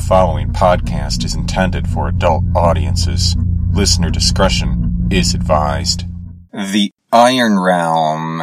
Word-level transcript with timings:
The 0.00 0.06
following 0.06 0.50
podcast 0.50 1.24
is 1.24 1.34
intended 1.34 1.86
for 1.86 2.08
adult 2.08 2.42
audiences. 2.56 3.36
Listener 3.70 4.08
discretion 4.10 5.06
is 5.10 5.34
advised. 5.34 6.04
The 6.52 6.90
Iron 7.12 7.60
Realm, 7.60 8.42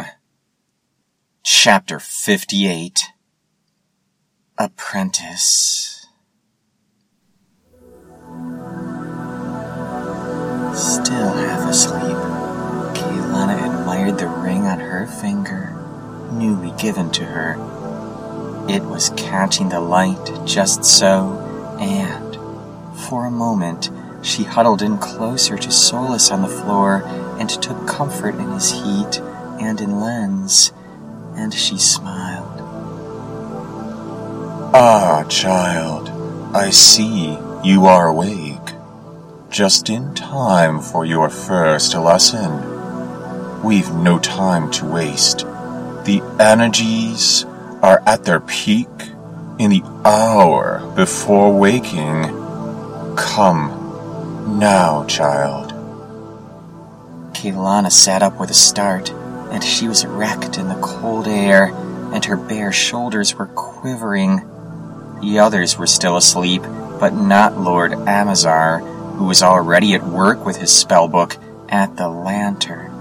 Chapter 1.42 1.98
58 1.98 3.06
Apprentice. 4.56 6.06
Still 10.74 11.32
half 11.32 11.68
asleep, 11.68 12.16
Kaylana 12.94 13.80
admired 13.80 14.16
the 14.18 14.28
ring 14.28 14.62
on 14.62 14.78
her 14.78 15.06
finger, 15.06 15.76
newly 16.32 16.70
given 16.80 17.10
to 17.10 17.24
her. 17.24 17.56
It 18.70 18.84
was 18.84 19.10
catching 19.16 19.70
the 19.70 19.80
light 19.80 20.30
just 20.46 20.84
so, 20.84 21.47
and, 21.80 22.36
for 23.06 23.26
a 23.26 23.30
moment, 23.30 23.90
she 24.22 24.44
huddled 24.44 24.82
in 24.82 24.98
closer 24.98 25.56
to 25.56 25.70
Solus 25.70 26.30
on 26.30 26.42
the 26.42 26.48
floor 26.48 27.02
and 27.38 27.48
took 27.48 27.86
comfort 27.86 28.34
in 28.34 28.50
his 28.50 28.72
heat 28.72 29.20
and 29.60 29.80
in 29.80 30.00
Len's, 30.00 30.72
and 31.36 31.54
she 31.54 31.78
smiled. 31.78 32.60
Ah, 34.74 35.24
child, 35.28 36.10
I 36.54 36.70
see 36.70 37.38
you 37.64 37.86
are 37.86 38.08
awake. 38.08 38.74
Just 39.50 39.88
in 39.88 40.14
time 40.14 40.80
for 40.80 41.04
your 41.04 41.30
first 41.30 41.94
lesson. 41.94 43.62
We've 43.62 43.92
no 43.92 44.18
time 44.18 44.70
to 44.72 44.84
waste. 44.84 45.38
The 46.04 46.22
energies 46.38 47.44
are 47.82 48.02
at 48.06 48.24
their 48.24 48.40
peak 48.40 48.88
in 49.58 49.70
the 49.70 49.82
hour 50.04 50.80
before 50.94 51.56
waking. 51.56 52.24
Come 53.16 54.58
now, 54.58 55.04
child. 55.06 55.72
Kaylana 57.32 57.90
sat 57.90 58.22
up 58.22 58.38
with 58.38 58.50
a 58.50 58.54
start, 58.54 59.10
and 59.50 59.62
she 59.62 59.88
was 59.88 60.04
erect 60.04 60.58
in 60.58 60.68
the 60.68 60.80
cold 60.80 61.26
air, 61.26 61.66
and 62.12 62.24
her 62.24 62.36
bare 62.36 62.72
shoulders 62.72 63.34
were 63.34 63.46
quivering. 63.46 64.42
The 65.20 65.40
others 65.40 65.76
were 65.76 65.86
still 65.86 66.16
asleep, 66.16 66.62
but 67.00 67.14
not 67.14 67.58
Lord 67.58 67.92
Amazar, 67.92 68.78
who 68.78 69.26
was 69.26 69.42
already 69.42 69.94
at 69.94 70.04
work 70.04 70.44
with 70.46 70.56
his 70.56 70.70
spellbook 70.70 71.36
at 71.68 71.96
the 71.96 72.08
lantern. 72.08 72.92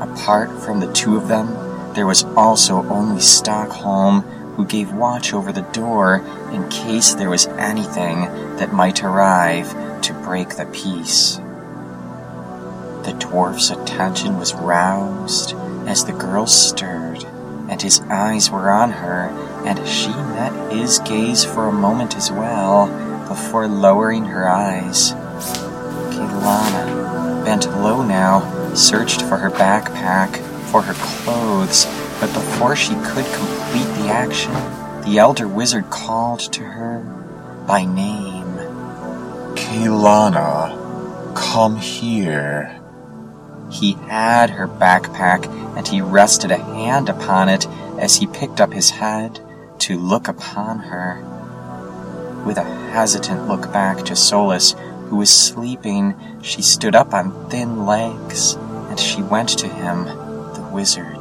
Apart 0.00 0.50
from 0.62 0.80
the 0.80 0.92
two 0.92 1.16
of 1.16 1.28
them, 1.28 1.94
there 1.94 2.06
was 2.06 2.24
also 2.24 2.82
only 2.88 3.20
Stockholm, 3.20 4.24
who 4.60 4.66
gave 4.66 4.92
watch 4.92 5.32
over 5.32 5.52
the 5.52 5.66
door 5.72 6.16
in 6.52 6.68
case 6.68 7.14
there 7.14 7.30
was 7.30 7.46
anything 7.46 8.24
that 8.58 8.74
might 8.74 9.02
arrive 9.02 9.70
to 10.02 10.12
break 10.12 10.50
the 10.50 10.66
peace. 10.66 11.36
The 13.06 13.16
dwarf's 13.18 13.70
attention 13.70 14.36
was 14.36 14.52
roused 14.52 15.54
as 15.88 16.04
the 16.04 16.12
girl 16.12 16.46
stirred, 16.46 17.24
and 17.70 17.80
his 17.80 18.00
eyes 18.10 18.50
were 18.50 18.68
on 18.68 18.90
her, 18.90 19.30
and 19.64 19.88
she 19.88 20.10
met 20.10 20.70
his 20.70 20.98
gaze 20.98 21.42
for 21.42 21.68
a 21.68 21.72
moment 21.72 22.14
as 22.14 22.30
well 22.30 22.86
before 23.28 23.66
lowering 23.66 24.26
her 24.26 24.46
eyes. 24.46 25.12
Kaylana, 26.12 27.46
bent 27.46 27.64
low 27.80 28.02
now, 28.02 28.74
searched 28.74 29.22
for 29.22 29.38
her 29.38 29.50
backpack, 29.50 30.36
for 30.70 30.82
her 30.82 30.92
clothes, 30.92 31.86
but 32.20 32.32
before 32.34 32.76
she 32.76 32.94
could 32.96 33.24
complete 33.32 33.88
the 33.98 34.08
action, 34.08 34.52
the 35.04 35.18
elder 35.18 35.48
wizard 35.48 35.88
called 35.88 36.40
to 36.52 36.62
her 36.62 37.00
by 37.66 37.84
name. 37.84 38.44
Kaylana, 39.56 41.34
come 41.34 41.76
here. 41.76 42.78
He 43.70 43.92
had 43.92 44.50
her 44.50 44.68
backpack, 44.68 45.46
and 45.76 45.88
he 45.88 46.00
rested 46.00 46.50
a 46.50 46.58
hand 46.58 47.08
upon 47.08 47.48
it 47.48 47.66
as 47.98 48.16
he 48.16 48.26
picked 48.26 48.60
up 48.60 48.72
his 48.72 48.90
head 48.90 49.40
to 49.78 49.98
look 49.98 50.28
upon 50.28 50.80
her. 50.80 51.22
With 52.44 52.58
a 52.58 52.64
hesitant 52.64 53.48
look 53.48 53.72
back 53.72 54.04
to 54.06 54.16
Solus, 54.16 54.74
who 55.08 55.16
was 55.16 55.30
sleeping, 55.30 56.14
she 56.42 56.62
stood 56.62 56.94
up 56.94 57.14
on 57.14 57.48
thin 57.48 57.86
legs, 57.86 58.54
and 58.54 58.98
she 58.98 59.22
went 59.22 59.50
to 59.50 59.68
him, 59.68 60.04
the 60.04 60.68
wizard. 60.72 61.19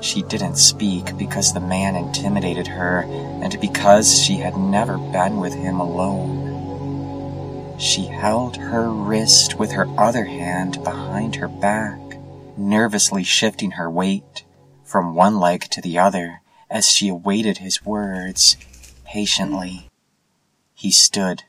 She 0.00 0.22
didn't 0.22 0.56
speak 0.56 1.16
because 1.18 1.52
the 1.52 1.60
man 1.60 1.94
intimidated 1.94 2.66
her, 2.66 3.04
and 3.42 3.60
because 3.60 4.18
she 4.18 4.36
had 4.36 4.56
never 4.56 4.96
been 4.96 5.36
with 5.36 5.54
him 5.54 5.78
alone. 5.78 7.78
She 7.78 8.06
held 8.06 8.56
her 8.56 8.90
wrist 8.90 9.58
with 9.58 9.72
her 9.72 9.86
other 9.98 10.24
hand 10.24 10.82
behind 10.84 11.36
her 11.36 11.48
back, 11.48 11.98
nervously 12.56 13.24
shifting 13.24 13.72
her 13.72 13.90
weight 13.90 14.44
from 14.84 15.14
one 15.14 15.38
leg 15.38 15.62
to 15.70 15.80
the 15.80 15.98
other 15.98 16.40
as 16.68 16.90
she 16.90 17.08
awaited 17.08 17.58
his 17.58 17.84
words 17.84 18.56
patiently. 19.04 19.88
He 20.74 20.90
stood 20.90 21.44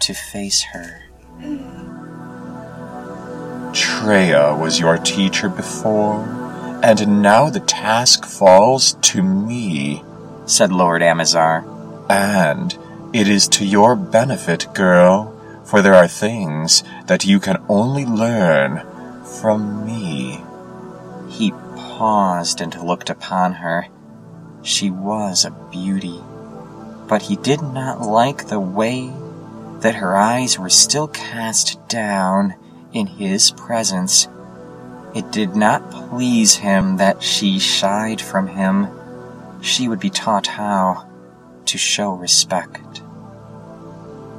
to 0.00 0.14
face 0.14 0.62
her. 0.72 1.02
Treya 3.72 4.58
was 4.58 4.78
your 4.78 4.98
teacher 4.98 5.48
before, 5.48 6.41
and 6.82 7.22
now 7.22 7.48
the 7.48 7.60
task 7.60 8.26
falls 8.26 8.94
to 9.02 9.22
me. 9.22 10.02
said 10.46 10.72
Lord 10.72 11.02
Amazar. 11.02 11.64
And 12.10 12.76
it 13.12 13.28
is 13.28 13.46
to 13.48 13.64
your 13.64 13.94
benefit, 13.94 14.74
girl, 14.74 15.32
for 15.64 15.80
there 15.80 15.94
are 15.94 16.08
things 16.08 16.82
that 17.06 17.24
you 17.24 17.38
can 17.38 17.64
only 17.68 18.04
learn 18.04 18.82
from 19.40 19.86
me. 19.86 20.42
He 21.30 21.52
paused 21.76 22.60
and 22.60 22.74
looked 22.82 23.10
upon 23.10 23.54
her. 23.54 23.86
She 24.62 24.90
was 24.90 25.44
a 25.44 25.50
beauty, 25.70 26.20
but 27.08 27.22
he 27.22 27.36
did 27.36 27.62
not 27.62 28.00
like 28.00 28.48
the 28.48 28.60
way 28.60 29.12
that 29.80 29.96
her 29.96 30.16
eyes 30.16 30.58
were 30.58 30.70
still 30.70 31.08
cast 31.08 31.88
down 31.88 32.54
in 32.92 33.06
his 33.06 33.50
presence. 33.52 34.28
It 35.14 35.30
did 35.30 35.54
not 35.54 36.01
please 36.12 36.56
him 36.56 36.98
that 36.98 37.22
she 37.22 37.58
shied 37.58 38.20
from 38.20 38.46
him. 38.46 38.86
She 39.62 39.88
would 39.88 39.98
be 39.98 40.10
taught 40.10 40.46
how 40.46 41.08
to 41.64 41.78
show 41.78 42.12
respect. 42.12 43.00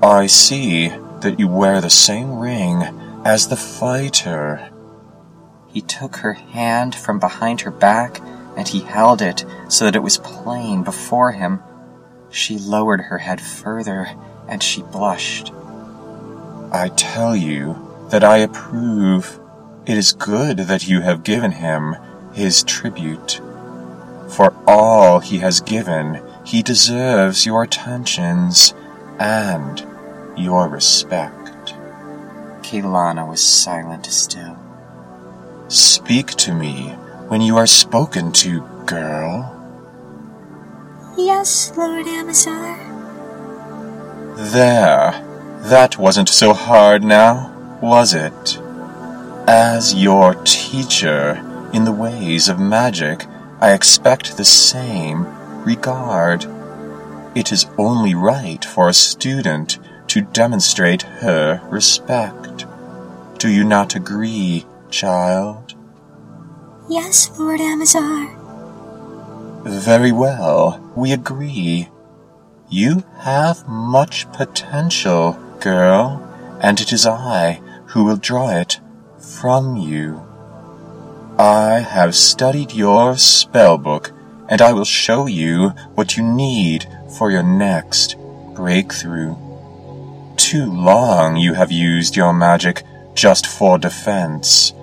I 0.03 0.27
see 0.27 0.89
that 1.21 1.39
you 1.39 1.47
wear 1.47 1.81
the 1.81 1.89
same 1.89 2.37
ring 2.37 2.83
as 3.25 3.47
the 3.47 3.55
fighter. 3.55 4.69
He 5.67 5.81
took 5.81 6.17
her 6.17 6.33
hand 6.33 6.93
from 6.93 7.17
behind 7.17 7.61
her 7.61 7.71
back 7.71 8.21
and 8.55 8.67
he 8.67 8.81
held 8.81 9.23
it 9.23 9.43
so 9.67 9.85
that 9.85 9.95
it 9.95 10.03
was 10.03 10.19
plain 10.19 10.83
before 10.83 11.31
him. 11.31 11.59
She 12.29 12.59
lowered 12.59 13.01
her 13.01 13.17
head 13.17 13.41
further 13.41 14.07
and 14.47 14.61
she 14.61 14.83
blushed. 14.83 15.51
I 16.71 16.91
tell 16.95 17.35
you 17.35 17.75
that 18.11 18.23
I 18.23 18.37
approve. 18.37 19.39
It 19.85 19.97
is 19.97 20.13
good 20.13 20.59
that 20.59 20.87
you 20.87 21.01
have 21.01 21.23
given 21.25 21.51
him 21.51 21.97
his 22.33 22.63
tribute. 22.63 23.41
For 24.29 24.53
all 24.65 25.19
he 25.19 25.39
has 25.39 25.59
given, 25.59 26.23
he 26.45 26.63
deserves 26.63 27.45
your 27.45 27.63
attentions 27.63 28.73
and 29.19 29.85
your 30.37 30.69
respect. 30.69 31.73
Kaylana 32.63 33.27
was 33.27 33.43
silent 33.43 34.05
still. 34.05 34.57
Speak 35.67 36.27
to 36.27 36.53
me 36.53 36.89
when 37.27 37.41
you 37.41 37.57
are 37.57 37.67
spoken 37.67 38.31
to, 38.31 38.61
girl. 38.85 39.49
Yes, 41.17 41.73
Lord 41.75 42.07
Amazar. 42.07 42.77
There. 44.37 45.29
That 45.63 45.97
wasn't 45.97 46.29
so 46.29 46.53
hard 46.53 47.03
now, 47.03 47.79
was 47.81 48.13
it? 48.13 48.59
As 49.47 49.93
your 49.93 50.35
teacher 50.45 51.33
in 51.73 51.83
the 51.83 51.91
ways 51.91 52.47
of 52.47 52.59
magic, 52.59 53.25
I 53.59 53.73
expect 53.73 54.37
the 54.37 54.45
same 54.45 55.25
regard. 55.65 56.45
It 57.35 57.51
is 57.51 57.65
only 57.77 58.15
right 58.15 58.63
for 58.63 58.87
a 58.87 58.93
student 58.93 59.79
to 60.07 60.21
demonstrate 60.21 61.01
her 61.01 61.61
respect. 61.69 62.65
Do 63.37 63.49
you 63.49 63.65
not 63.65 63.95
agree, 63.95 64.65
child? 64.89 65.73
Yes, 66.89 67.29
Lord 67.37 67.59
Amazar. 67.59 68.29
Very 69.65 70.13
well, 70.13 70.79
we 70.95 71.11
agree. 71.11 71.89
You 72.69 73.03
have 73.19 73.67
much 73.67 74.31
potential, 74.31 75.33
girl, 75.59 76.23
and 76.61 76.79
it 76.79 76.93
is 76.93 77.05
I 77.05 77.59
who 77.87 78.05
will 78.05 78.17
draw 78.17 78.49
it 78.49 78.79
from 79.23 79.77
you. 79.77 80.21
I 81.39 81.79
have 81.79 82.15
studied 82.15 82.73
your 82.73 83.13
spellbook, 83.13 84.11
and 84.49 84.61
I 84.61 84.73
will 84.73 84.85
show 84.85 85.25
you 85.25 85.69
what 85.95 86.15
you 86.17 86.23
need 86.23 86.87
for 87.17 87.31
your 87.31 87.43
next 87.43 88.15
breakthrough. 88.53 89.35
Too 90.35 90.65
long 90.65 91.37
you 91.37 91.53
have 91.53 91.71
used 91.71 92.15
your 92.15 92.33
magic 92.33 92.83
just 93.15 93.47
for 93.47 93.77
defense. 93.77 94.73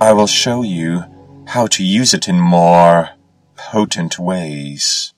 I 0.00 0.12
will 0.12 0.26
show 0.26 0.62
you 0.62 1.04
how 1.46 1.66
to 1.68 1.84
use 1.84 2.12
it 2.12 2.28
in 2.28 2.38
more 2.38 3.10
potent 3.56 4.18
ways. 4.18 5.12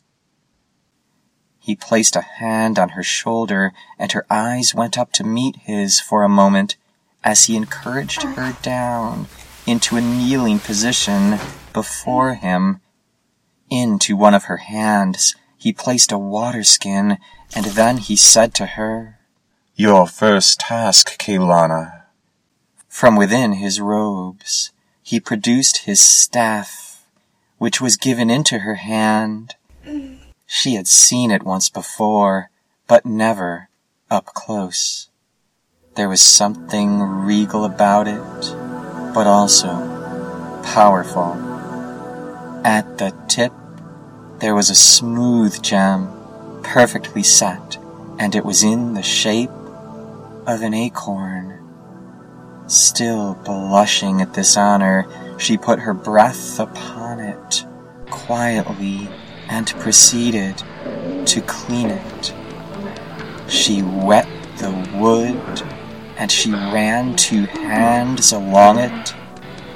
He 1.58 1.76
placed 1.76 2.16
a 2.16 2.22
hand 2.22 2.78
on 2.78 2.90
her 2.90 3.02
shoulder, 3.02 3.72
and 3.98 4.12
her 4.12 4.26
eyes 4.28 4.74
went 4.74 4.98
up 4.98 5.12
to 5.12 5.24
meet 5.24 5.56
his 5.56 6.00
for 6.00 6.22
a 6.22 6.28
moment 6.28 6.76
as 7.24 7.44
he 7.44 7.56
encouraged 7.56 8.22
her 8.22 8.56
down 8.62 9.26
into 9.66 9.96
a 9.96 10.00
kneeling 10.00 10.58
position 10.58 11.38
before 11.72 12.34
him. 12.34 12.80
Into 13.70 14.16
one 14.16 14.34
of 14.34 14.44
her 14.44 14.58
hands 14.58 15.34
he 15.56 15.72
placed 15.72 16.10
a 16.10 16.18
water 16.18 16.64
skin, 16.64 17.18
and 17.54 17.66
then 17.66 17.98
he 17.98 18.16
said 18.16 18.52
to 18.54 18.66
her, 18.66 19.20
Your 19.76 20.06
first 20.06 20.60
task, 20.60 21.18
Kaylana. 21.18 22.02
From 22.88 23.16
within 23.16 23.52
his 23.54 23.80
robes 23.80 24.72
he 25.02 25.20
produced 25.20 25.78
his 25.78 26.00
staff, 26.00 27.04
which 27.58 27.80
was 27.80 27.96
given 27.96 28.30
into 28.30 28.60
her 28.60 28.76
hand. 28.76 29.54
She 30.46 30.74
had 30.74 30.88
seen 30.88 31.30
it 31.30 31.44
once 31.44 31.68
before, 31.68 32.50
but 32.86 33.06
never 33.06 33.68
up 34.10 34.26
close. 34.26 35.08
There 35.94 36.08
was 36.08 36.22
something 36.22 37.00
regal 37.00 37.66
about 37.66 38.08
it, 38.08 38.22
but 39.12 39.26
also 39.26 39.68
powerful. 40.64 41.34
At 42.64 42.96
the 42.96 43.14
tip, 43.28 43.52
there 44.38 44.54
was 44.54 44.70
a 44.70 44.74
smooth 44.74 45.60
gem, 45.62 46.08
perfectly 46.62 47.22
set, 47.22 47.76
and 48.18 48.34
it 48.34 48.42
was 48.42 48.62
in 48.62 48.94
the 48.94 49.02
shape 49.02 49.50
of 50.46 50.62
an 50.62 50.72
acorn. 50.72 51.58
Still 52.68 53.34
blushing 53.44 54.22
at 54.22 54.32
this 54.32 54.56
honor, 54.56 55.06
she 55.38 55.58
put 55.58 55.80
her 55.80 55.92
breath 55.92 56.58
upon 56.58 57.20
it 57.20 57.66
quietly 58.08 59.10
and 59.50 59.66
proceeded 59.78 60.56
to 61.26 61.42
clean 61.42 61.90
it. 61.90 62.32
She 63.46 63.82
wet 63.82 64.26
the 64.56 64.70
wood 64.94 65.81
and 66.16 66.30
she 66.30 66.52
ran 66.52 67.16
two 67.16 67.46
hands 67.46 68.32
along 68.32 68.78
it, 68.78 69.14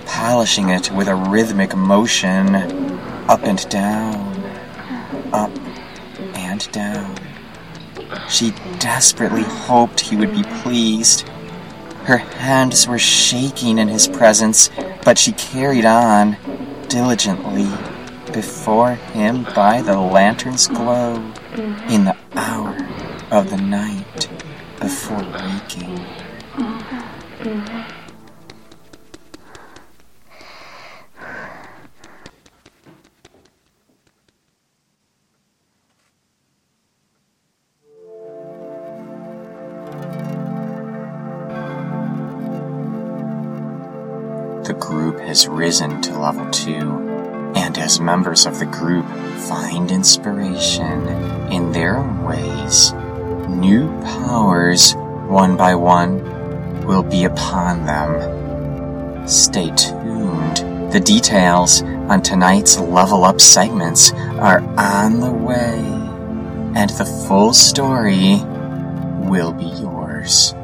polishing 0.07 0.71
it 0.71 0.91
with 0.93 1.09
a 1.09 1.15
rhythmic 1.15 1.77
motion 1.77 2.55
up 3.29 3.43
and 3.43 3.69
down, 3.69 4.37
up 5.33 5.51
and 6.35 6.71
down. 6.73 7.17
She 8.29 8.53
desperately 8.79 9.43
hoped 9.43 10.01
he 10.01 10.17
would 10.17 10.33
be 10.33 10.45
pleased. 10.63 11.29
Her 12.05 12.19
hands 12.19 12.87
were 12.87 12.99
shaking 12.99 13.79
in 13.79 13.89
his 13.89 14.07
presence, 14.07 14.71
but 15.05 15.19
she 15.19 15.33
carried 15.33 15.85
on 15.85 16.37
diligently 16.89 17.69
before 18.33 18.95
him 18.95 19.45
by 19.55 19.83
the 19.83 19.99
lantern's 19.99 20.69
glow 20.69 21.15
in 21.89 22.05
the 22.05 22.17
hour 22.35 22.77
of 23.31 23.51
the 23.51 23.57
night 23.57 24.29
before 24.81 25.19
waking. 25.19 26.05
The 27.47 27.53
group 44.81 45.21
has 45.21 45.47
risen 45.47 46.03
to 46.03 46.19
level 46.19 46.51
2, 46.51 47.53
and 47.55 47.79
as 47.79 48.01
members 48.01 48.47
of 48.47 48.59
the 48.59 48.67
group 48.67 49.07
find 49.47 49.93
inspiration 49.93 51.07
in 51.53 51.71
their 51.71 51.97
own 51.97 52.25
ways, 52.25 52.93
new 53.49 53.87
powers, 54.03 54.97
one 55.29 55.57
by 55.57 55.77
one, 55.77 56.36
will 56.87 57.03
be 57.03 57.25
upon 57.25 57.85
them. 57.85 59.29
Stay 59.29 59.71
tuned. 59.75 60.93
The 60.93 61.01
details 61.01 61.83
on 61.83 62.23
tonight's 62.23 62.79
level 62.79 63.25
up 63.25 63.41
segments 63.41 64.13
are 64.13 64.61
on 64.79 65.21
the 65.21 65.33
way, 65.33 65.79
and 66.75 66.91
the 66.91 67.05
full 67.29 67.53
story 67.53 68.37
will 69.29 69.53
be 69.53 69.67
yours. 69.67 70.55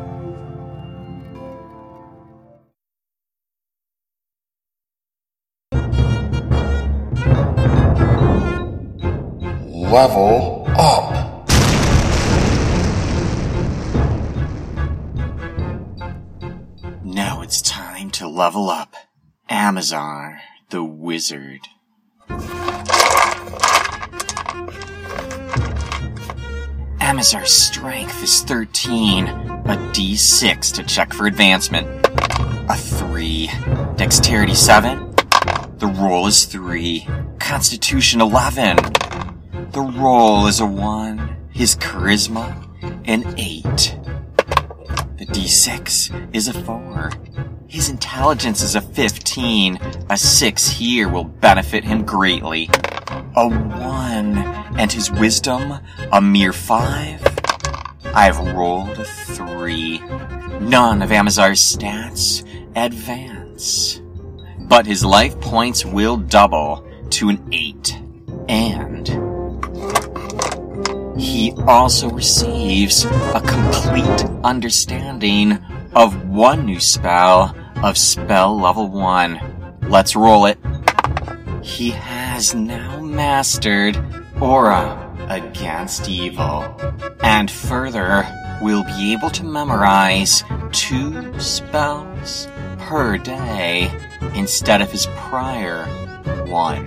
Level 9.92 10.61
level 18.32 18.70
up. 18.70 18.94
Amazar, 19.50 20.40
the 20.70 20.82
wizard. 20.82 21.60
Amazar's 27.00 27.52
strength 27.52 28.22
is 28.22 28.40
13, 28.42 29.28
a 29.28 29.76
d6 29.92 30.72
to 30.74 30.82
check 30.84 31.12
for 31.12 31.26
advancement. 31.26 31.86
A 32.70 32.74
3. 32.74 33.50
Dexterity 33.96 34.54
7. 34.54 35.14
The 35.76 35.94
roll 36.00 36.26
is 36.26 36.46
3. 36.46 37.06
Constitution 37.38 38.22
11. 38.22 38.76
The 39.72 39.82
roll 39.82 40.46
is 40.46 40.60
a 40.60 40.66
1. 40.66 41.36
His 41.50 41.76
charisma, 41.76 42.66
an 43.04 43.38
8. 43.38 43.62
The 45.18 45.26
d6 45.26 46.34
is 46.34 46.48
a 46.48 46.54
4. 46.54 47.10
His 47.72 47.88
intelligence 47.88 48.60
is 48.60 48.74
a 48.74 48.82
15. 48.82 49.78
A 50.10 50.16
6 50.18 50.68
here 50.68 51.08
will 51.08 51.24
benefit 51.24 51.84
him 51.84 52.04
greatly. 52.04 52.68
A 53.34 53.48
1. 53.48 54.36
And 54.78 54.92
his 54.92 55.10
wisdom, 55.10 55.78
a 56.12 56.20
mere 56.20 56.52
5. 56.52 57.26
I've 58.14 58.38
rolled 58.54 58.90
a 58.98 59.06
3. 59.06 60.00
None 60.60 61.00
of 61.00 61.12
Amazar's 61.12 61.62
stats 61.62 62.46
advance. 62.76 64.02
But 64.58 64.84
his 64.84 65.02
life 65.02 65.40
points 65.40 65.82
will 65.82 66.18
double 66.18 66.86
to 67.08 67.30
an 67.30 67.48
8. 67.52 67.98
And 68.50 69.08
he 71.18 71.54
also 71.66 72.10
receives 72.10 73.06
a 73.06 73.42
complete 73.42 74.26
understanding 74.44 75.58
of 75.94 76.28
one 76.28 76.66
new 76.66 76.78
spell 76.78 77.56
of 77.82 77.98
spell 77.98 78.56
level 78.58 78.88
1. 78.88 79.80
Let's 79.88 80.14
roll 80.14 80.46
it. 80.46 80.58
He 81.62 81.90
has 81.90 82.54
now 82.54 83.00
mastered 83.00 83.98
Aura 84.40 84.98
against 85.28 86.08
Evil, 86.08 86.64
and 87.22 87.50
further 87.50 88.26
will 88.62 88.84
be 88.84 89.12
able 89.12 89.30
to 89.30 89.44
memorize 89.44 90.44
two 90.70 91.38
spells 91.40 92.46
per 92.78 93.18
day 93.18 93.90
instead 94.34 94.80
of 94.80 94.90
his 94.90 95.06
prior 95.16 95.84
one. 96.46 96.86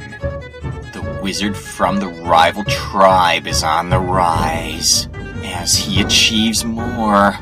The 0.93 1.19
wizard 1.21 1.57
from 1.57 1.99
the 1.99 2.07
rival 2.07 2.63
tribe 2.65 3.47
is 3.47 3.63
on 3.63 3.89
the 3.89 3.99
rise 3.99 5.09
as 5.43 5.75
he 5.75 6.01
achieves 6.01 6.63
more 6.63 7.37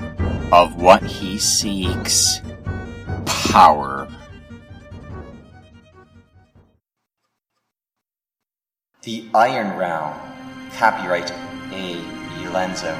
of 0.51 0.81
what 0.81 1.03
he 1.03 1.37
seeks 1.37 2.41
power. 3.51 4.07
The 9.03 9.25
Iron 9.33 9.77
Realm, 9.77 10.13
copyright 10.77 11.31
A. 11.71 12.01
Lenzo, 12.53 12.93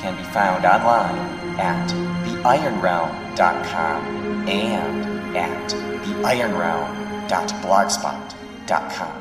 can 0.00 0.16
be 0.16 0.22
found 0.30 0.64
online 0.64 1.18
at 1.58 1.88
theironrealm.com 2.44 4.04
and 4.48 5.36
at 5.36 5.70
theironrealm.blogspot.com. 6.22 9.14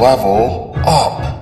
Level 0.00 0.74
up. 0.86 1.37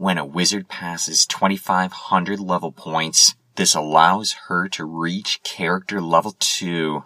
When 0.00 0.16
a 0.16 0.24
wizard 0.24 0.66
passes 0.66 1.26
2500 1.26 2.40
level 2.40 2.72
points, 2.72 3.34
This 3.56 3.74
allows 3.74 4.32
her 4.48 4.66
to 4.70 4.86
reach 4.86 5.42
character 5.42 6.00
level 6.00 6.34
2. 6.38 7.04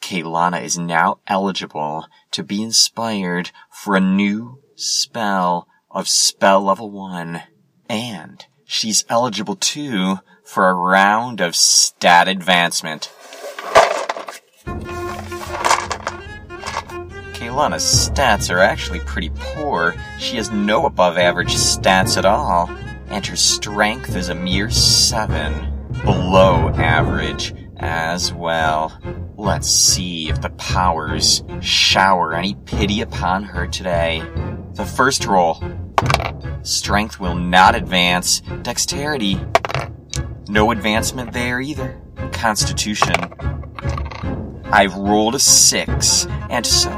Kaylana 0.00 0.62
is 0.62 0.78
now 0.78 1.18
eligible 1.26 2.06
to 2.30 2.42
be 2.42 2.62
inspired 2.62 3.50
for 3.68 3.94
a 3.94 4.00
new 4.00 4.62
spell 4.74 5.68
of 5.90 6.08
spell 6.08 6.62
level 6.62 6.90
1. 6.90 7.42
And 7.90 8.46
she's 8.64 9.04
eligible 9.10 9.56
too 9.56 10.20
for 10.42 10.70
a 10.70 10.72
round 10.72 11.42
of 11.42 11.54
stat 11.54 12.26
advancement. 12.26 13.12
Kaylana's 17.50 17.82
stats 17.82 18.48
are 18.48 18.60
actually 18.60 19.00
pretty 19.00 19.32
poor. 19.34 19.96
She 20.20 20.36
has 20.36 20.52
no 20.52 20.86
above 20.86 21.18
average 21.18 21.52
stats 21.52 22.16
at 22.16 22.24
all, 22.24 22.70
and 23.08 23.26
her 23.26 23.34
strength 23.34 24.14
is 24.14 24.28
a 24.28 24.36
mere 24.36 24.70
7, 24.70 25.88
below 26.04 26.68
average 26.68 27.52
as 27.76 28.32
well. 28.32 28.96
Let's 29.36 29.68
see 29.68 30.28
if 30.28 30.40
the 30.40 30.50
powers 30.50 31.42
shower 31.60 32.34
any 32.34 32.54
pity 32.54 33.00
upon 33.00 33.42
her 33.42 33.66
today. 33.66 34.22
The 34.74 34.84
first 34.86 35.26
roll. 35.26 35.60
Strength 36.62 37.18
will 37.18 37.34
not 37.34 37.74
advance. 37.74 38.42
Dexterity. 38.62 39.40
No 40.48 40.70
advancement 40.70 41.32
there 41.32 41.60
either. 41.60 42.00
Constitution. 42.30 43.16
I've 44.72 44.94
rolled 44.94 45.34
a 45.34 45.40
six, 45.40 46.26
and 46.48 46.64
so 46.64 46.90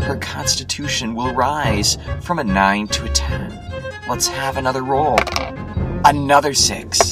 her 0.00 0.16
constitution 0.16 1.14
will 1.14 1.34
rise 1.34 1.98
from 2.20 2.38
a 2.38 2.44
nine 2.44 2.86
to 2.88 3.04
a 3.04 3.08
ten. 3.08 3.50
Let's 4.08 4.26
have 4.28 4.56
another 4.56 4.82
roll. 4.82 5.18
Another 6.04 6.54
six. 6.54 7.10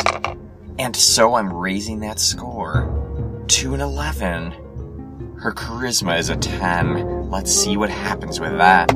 And 0.78 0.94
so 0.94 1.34
I'm 1.34 1.52
raising 1.52 2.00
that 2.00 2.18
score 2.18 3.44
to 3.48 3.74
an 3.74 3.80
11. 3.80 4.52
Her 5.38 5.52
charisma 5.52 6.18
is 6.18 6.28
a 6.28 6.36
10. 6.36 7.30
Let's 7.30 7.52
see 7.52 7.76
what 7.76 7.90
happens 7.90 8.40
with 8.40 8.56
that. 8.58 8.90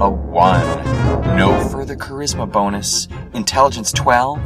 A 0.00 0.10
1. 0.10 1.36
No 1.36 1.68
further 1.68 1.96
charisma 1.96 2.50
bonus. 2.50 3.08
Intelligence 3.32 3.92
12. 3.92 4.40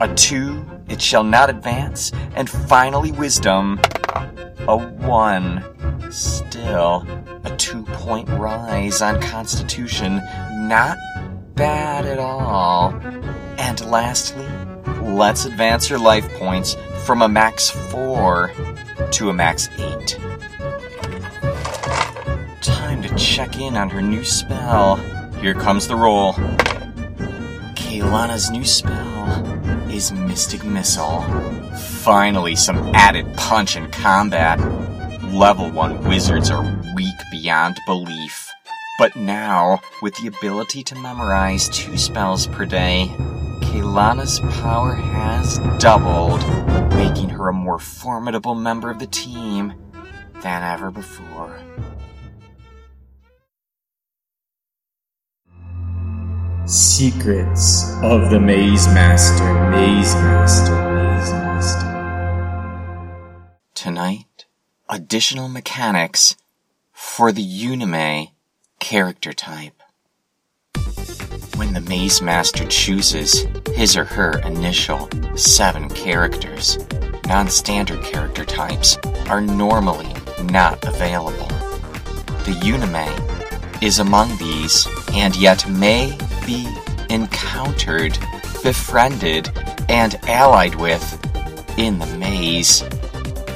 A 0.00 0.14
2. 0.14 0.66
It 0.88 1.00
shall 1.00 1.24
not 1.24 1.50
advance. 1.50 2.12
And 2.34 2.48
finally, 2.48 3.12
wisdom. 3.12 3.80
A 4.68 4.76
1. 4.76 5.64
Still, 6.10 7.06
a 7.44 7.56
2 7.56 7.82
point 7.84 8.28
rise 8.28 9.00
on 9.02 9.20
constitution. 9.20 10.22
Not 10.68 10.98
bad 11.54 12.04
at 12.06 12.18
all. 12.18 12.94
And 13.58 13.80
lastly, 13.86 14.46
let's 15.02 15.44
advance 15.44 15.86
her 15.88 15.98
life 15.98 16.28
points 16.34 16.76
from 17.04 17.22
a 17.22 17.28
max 17.28 17.70
4 17.70 18.50
to 19.12 19.30
a 19.30 19.32
max 19.32 19.68
8. 19.78 20.18
Time 22.60 23.02
to 23.02 23.14
check 23.16 23.58
in 23.58 23.76
on 23.76 23.90
her 23.90 24.02
new 24.02 24.24
spell. 24.24 24.96
Here 25.40 25.54
comes 25.54 25.88
the 25.88 25.96
roll. 25.96 26.34
Kaylana's 27.74 28.50
new 28.50 28.64
spell 28.64 29.90
is 29.90 30.12
Mystic 30.12 30.64
Missile. 30.64 31.22
Finally, 31.76 32.56
some 32.56 32.78
added 32.94 33.26
punch 33.36 33.76
in 33.76 33.90
combat. 33.90 34.58
Level 35.32 35.70
1 35.70 36.04
wizards 36.04 36.50
are 36.50 36.62
weak 36.94 37.16
beyond 37.30 37.78
belief. 37.86 38.50
But 38.98 39.16
now, 39.16 39.80
with 40.02 40.14
the 40.16 40.26
ability 40.26 40.82
to 40.82 40.94
memorize 40.94 41.70
two 41.70 41.96
spells 41.96 42.46
per 42.46 42.66
day, 42.66 43.10
Kaylana's 43.62 44.40
power 44.60 44.92
has 44.92 45.58
doubled, 45.78 46.46
making 46.96 47.30
her 47.30 47.48
a 47.48 47.52
more 47.54 47.78
formidable 47.78 48.54
member 48.54 48.90
of 48.90 48.98
the 48.98 49.06
team 49.06 49.72
than 50.42 50.62
ever 50.62 50.90
before. 50.90 51.58
Secrets 56.66 57.90
of 58.02 58.28
the 58.28 58.38
Maze 58.38 58.86
Master, 58.88 59.70
Maze 59.70 60.14
Master, 60.14 60.92
Maze 60.92 61.32
Master. 61.32 61.92
Tonight, 63.74 64.26
additional 64.92 65.48
mechanics 65.48 66.36
for 66.92 67.32
the 67.32 67.42
Unime 67.42 68.30
character 68.78 69.32
type. 69.32 69.82
When 71.56 71.72
the 71.72 71.80
Maze 71.80 72.20
Master 72.20 72.66
chooses 72.66 73.46
his 73.74 73.96
or 73.96 74.04
her 74.04 74.38
initial 74.40 75.08
seven 75.34 75.88
characters, 75.88 76.78
non 77.26 77.48
standard 77.48 78.04
character 78.04 78.44
types 78.44 78.98
are 79.30 79.40
normally 79.40 80.14
not 80.44 80.86
available. 80.86 81.48
The 82.44 82.60
Unime 82.62 83.82
is 83.82 83.98
among 83.98 84.36
these 84.36 84.86
and 85.14 85.34
yet 85.36 85.66
may 85.70 86.18
be 86.44 86.68
encountered, 87.08 88.18
befriended, 88.62 89.50
and 89.88 90.16
allied 90.28 90.74
with 90.74 91.18
in 91.78 91.98
the 91.98 92.06
maze, 92.18 92.84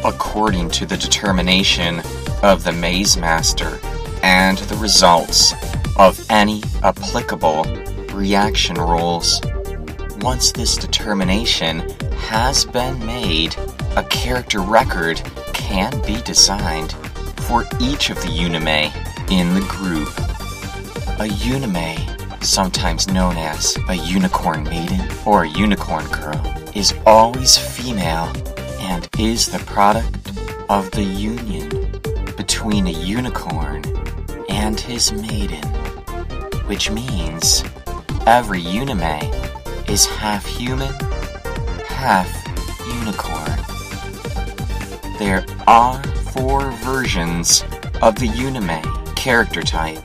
according 0.07 0.71
to 0.71 0.87
the 0.87 0.97
determination 0.97 2.01
of 2.45 2.63
the 2.63 2.71
Maze 2.71 3.17
Master 3.17 3.81
and 4.23 4.57
the 4.59 4.77
results 4.77 5.53
of 5.99 6.25
any 6.31 6.63
applicable 6.85 7.65
reaction 8.13 8.77
rules. 8.77 9.41
Once 10.21 10.53
this 10.53 10.77
determination 10.77 11.81
has 12.29 12.65
been 12.65 13.05
made, 13.05 13.57
a 13.97 14.05
character 14.05 14.61
record 14.61 15.21
can 15.53 15.91
be 16.03 16.23
designed 16.23 16.93
for 17.49 17.65
each 17.81 18.09
of 18.09 18.17
the 18.23 18.29
Unime 18.29 18.93
in 19.33 19.55
the 19.55 19.67
group. 19.69 20.09
A 21.19 21.29
Unime, 21.43 22.45
sometimes 22.45 23.09
known 23.09 23.37
as 23.37 23.77
a 23.89 23.95
unicorn 23.95 24.63
maiden 24.63 25.09
or 25.25 25.45
a 25.45 25.49
unicorn 25.49 26.07
girl, 26.11 26.41
is 26.77 26.95
always 27.05 27.59
female 27.59 28.33
and 28.87 29.09
is 29.19 29.47
the 29.47 29.59
product 29.61 30.31
of 30.69 30.91
the 30.93 31.03
union 31.03 31.69
between 32.37 32.87
a 32.87 32.91
unicorn 32.91 33.83
and 34.49 34.79
his 34.79 35.13
maiden, 35.13 35.65
which 36.67 36.91
means 36.91 37.65
every 38.27 38.63
Unime 38.63 39.21
is 39.89 40.07
half 40.07 40.47
human, 40.47 40.93
half 41.87 42.31
unicorn. 43.01 43.59
There 45.19 45.45
are 45.67 46.03
four 46.33 46.71
versions 46.83 47.65
of 48.03 48.15
the 48.17 48.29
Unime 48.29 49.17
character 49.17 49.63
type 49.63 49.99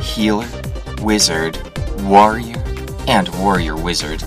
healer, 0.00 0.48
wizard, 1.00 1.58
warrior, 2.02 2.62
and 3.08 3.28
warrior 3.40 3.76
wizard, 3.76 4.22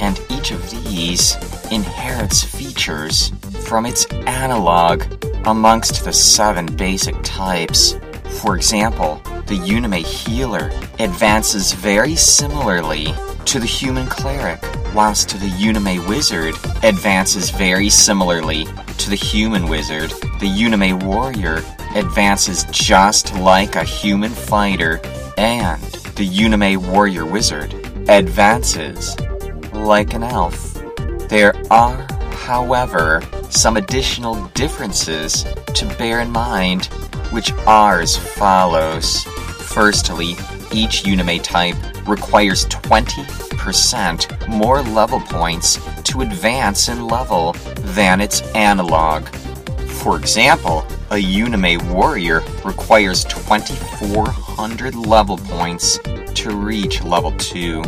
and 0.00 0.20
each 0.30 0.50
of 0.50 0.70
these 0.84 1.36
inherits 1.70 2.42
features 2.42 3.32
from 3.66 3.86
its 3.86 4.06
analog 4.26 5.04
amongst 5.46 6.04
the 6.04 6.12
seven 6.12 6.66
basic 6.76 7.16
types. 7.22 7.94
For 8.40 8.56
example, 8.56 9.20
the 9.46 9.58
Unime 9.58 10.04
healer 10.04 10.70
advances 10.98 11.72
very 11.72 12.16
similarly 12.16 13.14
to 13.46 13.58
the 13.58 13.66
human 13.66 14.06
cleric, 14.06 14.60
whilst 14.94 15.30
the 15.30 15.48
Unime 15.48 16.06
wizard 16.06 16.54
advances 16.82 17.50
very 17.50 17.88
similarly 17.88 18.66
to 18.98 19.10
the 19.10 19.16
human 19.16 19.68
wizard. 19.68 20.10
The 20.40 20.48
Unime 20.48 21.02
warrior 21.02 21.62
advances 21.94 22.64
just 22.70 23.34
like 23.36 23.76
a 23.76 23.84
human 23.84 24.30
fighter, 24.30 25.00
and 25.38 25.82
the 26.16 26.28
Unime 26.28 26.76
warrior 26.92 27.24
wizard 27.24 27.72
advances 28.08 29.18
like 29.72 30.12
an 30.12 30.22
elf. 30.24 30.67
There 31.28 31.54
are, 31.70 32.06
however, 32.32 33.22
some 33.50 33.76
additional 33.76 34.46
differences 34.54 35.44
to 35.74 35.84
bear 35.98 36.20
in 36.20 36.30
mind, 36.30 36.86
which 37.32 37.52
are 37.66 38.00
as 38.00 38.16
follows. 38.16 39.24
Firstly, 39.24 40.30
each 40.72 41.02
Unime 41.02 41.42
type 41.42 41.76
requires 42.08 42.64
20% 42.66 44.48
more 44.48 44.80
level 44.80 45.20
points 45.20 45.78
to 46.04 46.22
advance 46.22 46.88
in 46.88 47.06
level 47.06 47.52
than 47.92 48.22
its 48.22 48.40
analog. 48.54 49.28
For 50.00 50.16
example, 50.16 50.86
a 51.10 51.16
Unime 51.16 51.92
warrior 51.92 52.40
requires 52.64 53.24
2400 53.24 54.94
level 54.94 55.36
points 55.36 55.98
to 56.36 56.56
reach 56.56 57.02
level 57.04 57.32
2. 57.32 57.82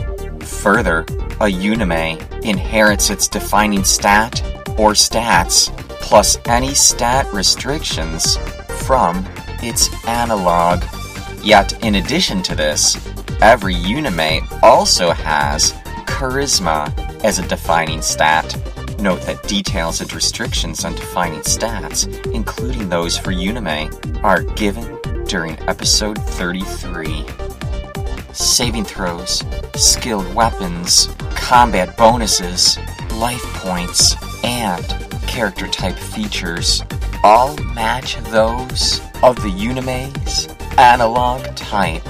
Further, 0.51 1.01
a 1.41 1.51
Unime 1.51 2.45
inherits 2.45 3.09
its 3.09 3.29
defining 3.29 3.85
stat 3.85 4.43
or 4.79 4.93
stats 4.93 5.75
plus 6.01 6.39
any 6.47 6.75
stat 6.75 7.27
restrictions 7.33 8.37
from 8.85 9.27
its 9.63 9.89
analog. 10.07 10.83
Yet, 11.43 11.83
in 11.83 11.95
addition 11.95 12.43
to 12.43 12.55
this, 12.55 12.97
every 13.41 13.75
Unime 13.75 14.47
also 14.63 15.13
has 15.13 15.73
charisma 16.07 16.93
as 17.25 17.39
a 17.39 17.49
defining 17.49 18.03
stat. 18.03 18.55
Note 19.01 19.23
that 19.23 19.43
details 19.45 20.03
and 20.03 20.13
restrictions 20.13 20.85
on 20.85 20.95
defining 20.95 21.41
stats, 21.41 22.07
including 22.35 22.91
those 22.91 23.17
for 23.17 23.33
Unime, 23.33 24.23
are 24.23 24.43
given 24.43 24.99
during 25.25 25.59
episode 25.61 26.19
33. 26.19 27.50
Saving 28.33 28.85
throws, 28.85 29.43
skilled 29.75 30.33
weapons, 30.35 31.09
combat 31.35 31.97
bonuses, 31.97 32.79
life 33.15 33.43
points, 33.55 34.15
and 34.45 34.85
character 35.27 35.67
type 35.67 35.97
features 35.97 36.83
all 37.23 37.57
match 37.75 38.17
those 38.31 39.01
of 39.23 39.37
the 39.43 39.51
Unime's 39.51 40.49
analog 40.79 41.45
type, 41.57 42.05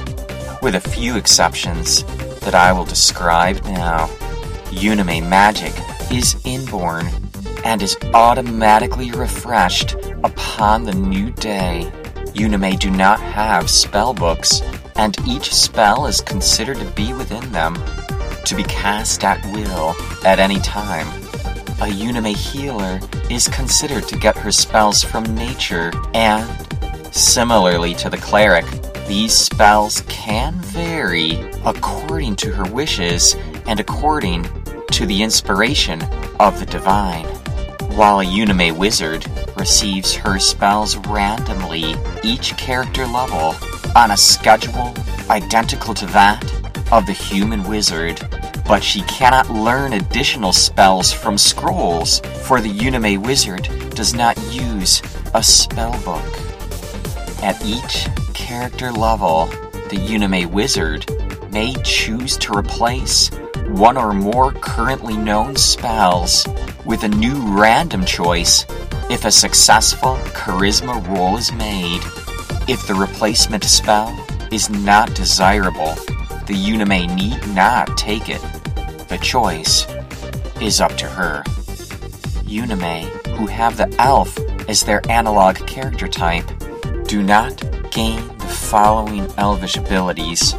with 0.63 0.75
a 0.75 0.81
few 0.81 1.17
exceptions 1.17 2.05
that 2.41 2.55
I 2.55 2.73
will 2.73 2.85
describe 2.85 3.65
now. 3.65 4.07
Unime 4.71 5.29
magic 5.29 5.73
is 6.13 6.41
inborn 6.45 7.09
and 7.65 7.83
is 7.83 7.97
automatically 8.15 9.11
refreshed 9.11 9.97
upon 10.23 10.85
the 10.85 10.95
new 10.95 11.31
day. 11.31 11.91
Unime 12.35 12.79
do 12.79 12.91
not 12.91 13.21
have 13.21 13.69
spell 13.69 14.15
books, 14.15 14.63
and 15.01 15.17
each 15.27 15.55
spell 15.55 16.07
is 16.07 16.21
considered 16.21 16.77
to 16.77 16.85
be 16.91 17.15
within 17.15 17.51
them, 17.53 17.75
to 18.45 18.55
be 18.55 18.63
cast 18.65 19.25
at 19.25 19.43
will 19.47 19.95
at 20.27 20.39
any 20.39 20.61
time. 20.61 21.07
A 21.81 21.89
Unime 21.89 22.37
healer 22.37 23.01
is 23.31 23.49
considered 23.49 24.07
to 24.09 24.19
get 24.19 24.37
her 24.37 24.53
spells 24.53 25.03
from 25.03 25.25
nature, 25.35 25.91
and 26.13 26.47
similarly 27.15 27.95
to 27.95 28.11
the 28.11 28.19
cleric, 28.19 28.67
these 29.09 29.33
spells 29.33 30.03
can 30.03 30.53
vary 30.57 31.51
according 31.65 32.37
to 32.37 32.53
her 32.53 32.71
wishes 32.71 33.35
and 33.67 33.81
according 33.81 34.47
to 34.89 35.07
the 35.07 35.23
inspiration 35.23 36.03
of 36.39 36.61
the 36.61 36.67
divine. 36.67 37.25
While 37.97 38.21
a 38.21 38.25
Unime 38.27 38.77
wizard 38.77 39.25
receives 39.57 40.15
her 40.15 40.39
spells 40.39 40.99
randomly 41.09 41.95
each 42.23 42.55
character 42.59 43.07
level 43.07 43.55
on 43.97 44.11
a 44.11 44.17
schedule 44.17 44.95
identical 45.31 45.95
to 45.95 46.07
that 46.07 46.45
of 46.93 47.07
the 47.07 47.13
human 47.13 47.63
wizard, 47.65 48.21
but 48.67 48.83
she 48.83 49.03
cannot 49.03 49.49
learn 49.51 49.93
additional 49.93 50.53
spells 50.53 51.13
from 51.13 51.39
scrolls, 51.39 52.21
for 52.43 52.61
the 52.61 52.69
Unime 52.69 53.25
wizard 53.25 53.69
does 53.91 54.15
not 54.15 54.37
use 54.53 55.03
a 55.35 55.43
spell 55.43 55.93
book. 56.05 56.25
At 57.43 57.61
each 57.65 58.07
character 58.35 58.91
level, 58.93 59.47
the 59.89 59.97
Unime 59.97 60.47
wizard 60.47 61.07
may 61.53 61.75
choose 61.85 62.37
to 62.39 62.57
replace 62.57 63.31
one 63.69 63.97
or 63.97 64.13
more 64.13 64.53
currently 64.53 65.17
known 65.17 65.57
spells 65.57 66.47
with 66.85 67.05
a 67.05 67.09
new 67.09 67.37
random 67.57 68.05
choice 68.05 68.67
if 69.09 69.25
a 69.25 69.31
successful 69.31 70.17
charisma 70.35 71.07
roll 71.09 71.37
is 71.37 71.53
made. 71.53 72.03
If 72.71 72.87
the 72.87 72.95
replacement 72.95 73.65
spell 73.65 74.17
is 74.53 74.71
not 74.71 75.13
desirable, 75.17 75.93
the 76.47 76.55
Unime 76.55 77.13
need 77.17 77.45
not 77.53 77.99
take 77.99 78.29
it. 78.29 78.41
The 79.09 79.19
choice 79.21 79.89
is 80.61 80.81
up 80.81 80.97
to 80.99 81.07
her. 81.07 81.43
Unime, 82.45 83.09
who 83.37 83.49
have 83.49 83.77
the 83.77 83.93
elf 83.99 84.39
as 84.69 84.85
their 84.85 85.03
analog 85.11 85.57
character 85.67 86.07
type, 86.07 86.47
do 87.09 87.25
not 87.25 87.61
gain 87.91 88.25
the 88.39 88.47
following 88.47 89.27
elvish 89.37 89.77
abilities 89.77 90.55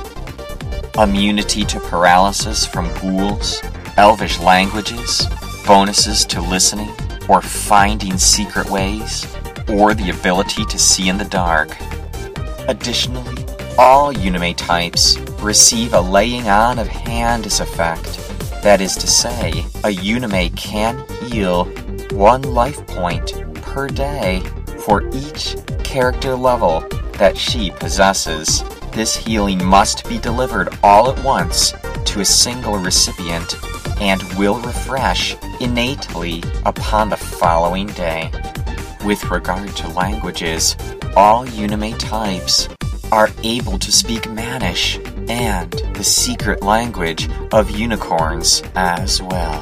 immunity 0.97 1.63
to 1.63 1.79
paralysis 1.79 2.65
from 2.65 2.93
ghouls, 2.95 3.61
elvish 3.95 4.37
languages, 4.39 5.25
bonuses 5.65 6.25
to 6.25 6.41
listening 6.41 6.91
or 7.29 7.41
finding 7.41 8.17
secret 8.17 8.69
ways, 8.69 9.25
or 9.69 9.93
the 9.93 10.09
ability 10.09 10.65
to 10.65 10.77
see 10.77 11.07
in 11.07 11.17
the 11.17 11.23
dark. 11.23 11.69
Additionally, 12.71 13.35
all 13.77 14.13
Unime 14.13 14.55
types 14.55 15.19
receive 15.41 15.93
a 15.93 15.99
laying 15.99 16.47
on 16.47 16.79
of 16.79 16.87
hand 16.87 17.45
as 17.45 17.59
effect. 17.59 18.17
That 18.63 18.79
is 18.79 18.95
to 18.95 19.07
say, 19.07 19.49
a 19.83 19.93
Unime 19.93 20.55
can 20.55 21.05
heal 21.25 21.65
one 22.11 22.41
life 22.43 22.87
point 22.87 23.33
per 23.55 23.89
day 23.89 24.41
for 24.85 25.05
each 25.13 25.57
character 25.83 26.33
level 26.33 26.79
that 27.17 27.37
she 27.37 27.71
possesses. 27.71 28.63
This 28.93 29.17
healing 29.17 29.61
must 29.61 30.07
be 30.07 30.17
delivered 30.17 30.69
all 30.81 31.11
at 31.11 31.21
once 31.25 31.73
to 32.05 32.21
a 32.21 32.25
single 32.25 32.77
recipient 32.77 33.53
and 33.99 34.23
will 34.35 34.61
refresh 34.61 35.35
innately 35.59 36.41
upon 36.65 37.09
the 37.09 37.17
following 37.17 37.87
day. 37.87 38.31
With 39.05 39.31
regard 39.31 39.75
to 39.77 39.87
languages, 39.89 40.75
all 41.15 41.45
Unime 41.47 41.97
types 41.97 42.69
are 43.11 43.29
able 43.43 43.79
to 43.79 43.91
speak 43.91 44.23
Manish 44.23 44.99
and 45.27 45.71
the 45.95 46.03
secret 46.03 46.61
language 46.61 47.27
of 47.51 47.71
unicorns 47.71 48.61
as 48.75 49.19
well. 49.21 49.61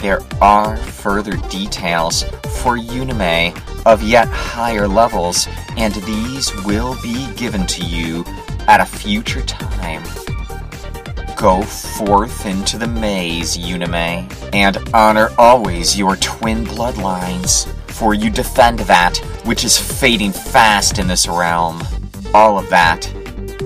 There 0.00 0.20
are 0.40 0.76
further 0.78 1.36
details 1.48 2.22
for 2.62 2.78
Unime 2.78 3.54
of 3.84 4.02
yet 4.02 4.26
higher 4.28 4.88
levels, 4.88 5.46
and 5.76 5.94
these 5.94 6.50
will 6.64 6.96
be 7.02 7.30
given 7.34 7.66
to 7.66 7.84
you 7.84 8.24
at 8.68 8.80
a 8.80 8.86
future 8.86 9.42
time. 9.42 10.02
Go 11.36 11.62
forth 11.62 12.46
into 12.46 12.78
the 12.78 12.86
maze, 12.86 13.58
Unime, 13.58 14.32
and 14.54 14.78
honor 14.94 15.28
always 15.36 15.98
your 15.98 16.16
twin 16.16 16.64
bloodlines, 16.64 17.70
for 17.96 18.12
you 18.12 18.28
defend 18.28 18.80
that 18.80 19.16
which 19.44 19.64
is 19.64 19.78
fading 19.78 20.32
fast 20.32 20.98
in 20.98 21.08
this 21.08 21.26
realm. 21.26 21.82
All 22.34 22.58
of 22.58 22.68
that 22.68 23.02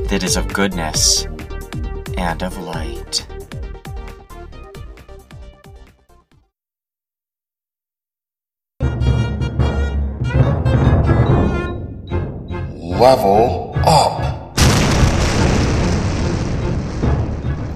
that 0.09 0.23
is 0.23 0.37
of 0.37 0.53
goodness 0.53 1.25
and 2.16 2.43
of 2.43 2.57
light. 2.59 3.27
Level 13.01 13.73
up. 13.85 14.21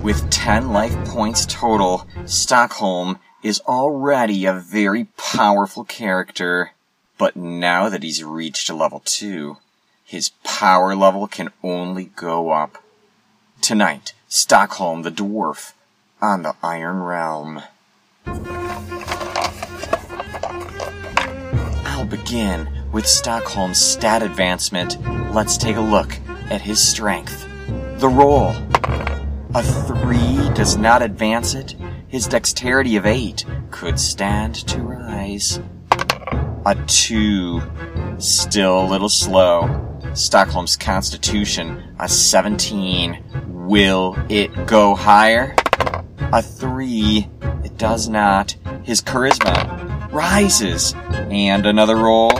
With 0.04 0.28
10 0.30 0.68
life 0.68 0.94
points 1.06 1.46
total, 1.46 2.06
Stockholm 2.26 3.18
is 3.44 3.60
already 3.68 4.46
a 4.46 4.54
very 4.54 5.04
powerful 5.18 5.84
character. 5.84 6.72
But 7.18 7.36
now 7.36 7.88
that 7.90 8.02
he's 8.02 8.24
reached 8.24 8.70
level 8.70 9.02
2, 9.04 9.58
his 10.04 10.30
power 10.42 10.96
level 10.96 11.28
can 11.28 11.50
only 11.62 12.06
go 12.06 12.50
up. 12.50 12.82
Tonight, 13.60 14.14
Stockholm 14.28 15.02
the 15.02 15.10
Dwarf 15.10 15.74
on 16.20 16.42
the 16.42 16.56
Iron 16.62 17.02
Realm. 17.02 17.62
I'll 21.86 22.06
begin 22.06 22.68
with 22.92 23.06
Stockholm's 23.06 23.78
stat 23.78 24.22
advancement. 24.22 24.96
Let's 25.34 25.58
take 25.58 25.76
a 25.76 25.80
look 25.80 26.18
at 26.50 26.62
his 26.62 26.82
strength. 26.82 27.46
The 27.98 28.08
roll. 28.08 28.54
A 29.54 29.62
3 29.62 30.50
does 30.54 30.76
not 30.76 31.02
advance 31.02 31.54
it. 31.54 31.76
His 32.14 32.28
dexterity 32.28 32.94
of 32.94 33.06
8 33.06 33.44
could 33.72 33.98
stand 33.98 34.54
to 34.68 34.80
rise. 34.80 35.58
A 36.64 36.76
2. 36.86 37.60
Still 38.18 38.84
a 38.84 38.86
little 38.86 39.08
slow. 39.08 40.00
Stockholm's 40.14 40.76
constitution, 40.76 41.82
a 41.98 42.08
17. 42.08 43.20
Will 43.66 44.16
it 44.28 44.52
go 44.64 44.94
higher? 44.94 45.56
A 46.32 46.40
3. 46.40 47.28
It 47.64 47.76
does 47.78 48.08
not. 48.08 48.54
His 48.84 49.02
charisma 49.02 50.12
rises. 50.12 50.94
And 51.10 51.66
another 51.66 51.96
roll. 51.96 52.30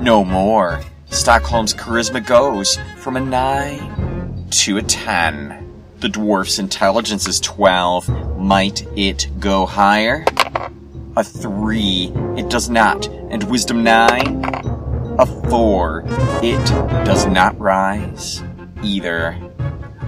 No 0.00 0.22
more. 0.22 0.82
Stockholm's 1.08 1.72
charisma 1.72 2.26
goes 2.26 2.78
from 2.98 3.16
a 3.16 3.20
9 3.20 4.48
to 4.50 4.76
a 4.76 4.82
10. 4.82 5.63
The 6.04 6.10
dwarf's 6.10 6.58
intelligence 6.58 7.26
is 7.26 7.40
12. 7.40 8.38
Might 8.38 8.86
it 8.94 9.26
go 9.40 9.64
higher? 9.64 10.26
A 11.16 11.24
3. 11.24 12.12
It 12.36 12.50
does 12.50 12.68
not. 12.68 13.06
And 13.06 13.42
wisdom 13.44 13.82
9? 13.82 14.44
A 15.18 15.24
4. 15.48 16.04
It 16.42 16.62
does 17.06 17.24
not 17.24 17.58
rise 17.58 18.42
either. 18.82 19.34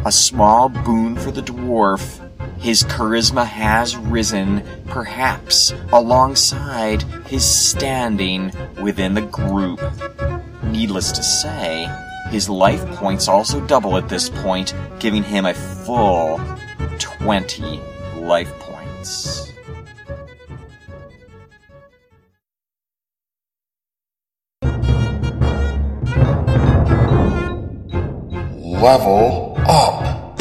A 0.04 0.12
small 0.12 0.68
boon 0.68 1.16
for 1.16 1.30
the 1.30 1.40
dwarf. 1.40 2.20
His 2.60 2.82
charisma 2.82 3.46
has 3.46 3.96
risen, 3.96 4.64
perhaps 4.88 5.72
alongside 5.92 7.04
his 7.26 7.42
standing 7.42 8.52
within 8.82 9.14
the 9.14 9.22
group. 9.22 9.80
Needless 10.62 11.10
to 11.12 11.22
say, 11.22 11.88
his 12.30 12.48
life 12.48 12.84
points 12.96 13.28
also 13.28 13.64
double 13.66 13.96
at 13.96 14.08
this 14.08 14.28
point, 14.28 14.74
giving 14.98 15.22
him 15.22 15.46
a 15.46 15.54
full 15.54 16.40
20 16.98 17.80
life 18.16 18.52
points. 18.60 19.52
Level 28.82 29.56
up. 29.66 30.36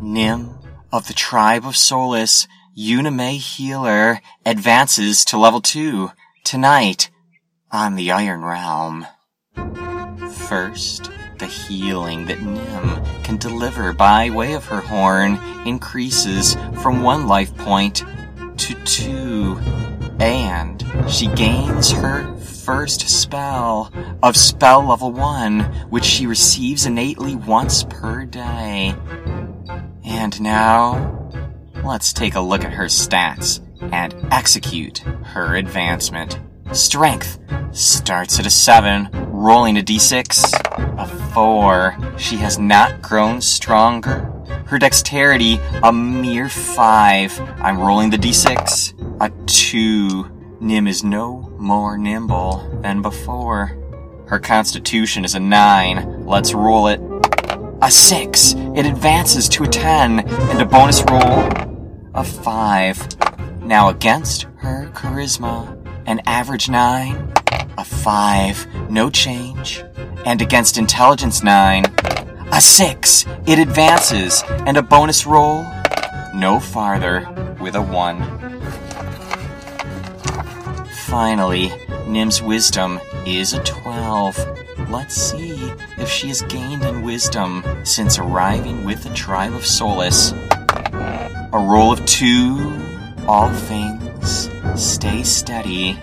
Nim 0.00 0.50
of 0.92 1.08
the 1.08 1.14
tribe 1.14 1.64
of 1.64 1.76
Solus, 1.76 2.46
Unime 2.76 3.38
Healer, 3.38 4.20
advances 4.44 5.24
to 5.26 5.38
level 5.38 5.60
2 5.60 6.10
tonight 6.44 7.10
on 7.72 7.94
the 7.96 8.12
Iron 8.12 8.44
Realm. 8.44 9.06
First, 10.46 11.10
the 11.38 11.46
healing 11.46 12.26
that 12.26 12.42
Nim 12.42 13.02
can 13.22 13.38
deliver 13.38 13.94
by 13.94 14.28
way 14.28 14.52
of 14.52 14.66
her 14.66 14.82
horn 14.82 15.40
increases 15.66 16.54
from 16.82 17.02
one 17.02 17.26
life 17.26 17.56
point 17.56 18.04
to 18.58 18.74
two, 18.84 19.58
and 20.20 20.84
she 21.08 21.28
gains 21.28 21.90
her 21.90 22.36
first 22.36 23.08
spell 23.08 23.90
of 24.22 24.36
spell 24.36 24.86
level 24.86 25.12
1, 25.12 25.60
which 25.88 26.04
she 26.04 26.26
receives 26.26 26.84
innately 26.84 27.36
once 27.36 27.84
per 27.84 28.26
day. 28.26 28.94
And 30.04 30.40
now, 30.42 31.30
let's 31.82 32.12
take 32.12 32.34
a 32.34 32.40
look 32.40 32.64
at 32.64 32.74
her 32.74 32.86
stats 32.86 33.63
and 33.80 34.14
execute 34.30 34.98
her 34.98 35.56
advancement. 35.56 36.38
Strength 36.72 37.38
starts 37.72 38.38
at 38.38 38.46
a 38.46 38.50
7, 38.50 39.08
rolling 39.30 39.78
a 39.78 39.82
d6. 39.82 40.52
A 40.98 41.06
4. 41.34 41.96
She 42.16 42.36
has 42.36 42.58
not 42.58 43.02
grown 43.02 43.40
stronger. 43.40 44.30
Her 44.66 44.78
dexterity, 44.78 45.60
a 45.82 45.92
mere 45.92 46.48
5. 46.48 47.40
I'm 47.58 47.78
rolling 47.78 48.10
the 48.10 48.16
d6. 48.16 48.94
A 49.20 49.30
2. 49.46 50.56
Nim 50.60 50.88
is 50.88 51.04
no 51.04 51.52
more 51.58 51.98
nimble 51.98 52.80
than 52.80 53.02
before. 53.02 53.78
Her 54.26 54.38
constitution 54.38 55.24
is 55.24 55.34
a 55.34 55.40
9. 55.40 56.24
Let's 56.24 56.54
roll 56.54 56.88
it. 56.88 57.00
A 57.82 57.90
6. 57.90 58.54
It 58.74 58.86
advances 58.86 59.48
to 59.50 59.64
a 59.64 59.68
10. 59.68 60.20
And 60.20 60.62
a 60.62 60.64
bonus 60.64 61.02
roll. 61.02 61.50
A 62.14 62.24
5. 62.24 63.23
Now 63.64 63.88
against 63.88 64.42
her 64.58 64.90
charisma, 64.92 65.74
an 66.04 66.20
average 66.26 66.68
9. 66.68 67.32
A 67.78 67.84
5. 67.84 68.90
No 68.90 69.08
change. 69.08 69.82
And 70.26 70.42
against 70.42 70.76
intelligence 70.76 71.42
9. 71.42 71.86
A 72.52 72.60
6. 72.60 73.26
It 73.46 73.58
advances. 73.58 74.44
And 74.66 74.76
a 74.76 74.82
bonus 74.82 75.24
roll. 75.26 75.64
No 76.34 76.60
farther 76.60 77.26
with 77.58 77.74
a 77.74 77.80
1. 77.80 78.22
Finally, 81.06 81.72
Nim's 82.06 82.42
wisdom 82.42 83.00
is 83.24 83.54
a 83.54 83.62
12. 83.64 84.90
Let's 84.90 85.14
see 85.14 85.72
if 85.96 86.10
she 86.10 86.28
has 86.28 86.42
gained 86.42 86.84
in 86.84 87.00
wisdom 87.00 87.64
since 87.82 88.18
arriving 88.18 88.84
with 88.84 89.02
the 89.02 89.14
tribe 89.14 89.54
of 89.54 89.64
Solus. 89.64 90.32
A 90.32 91.50
roll 91.54 91.92
of 91.92 92.04
2. 92.04 92.83
All 93.26 93.50
things 93.50 94.50
stay 94.74 95.22
steady. 95.22 95.98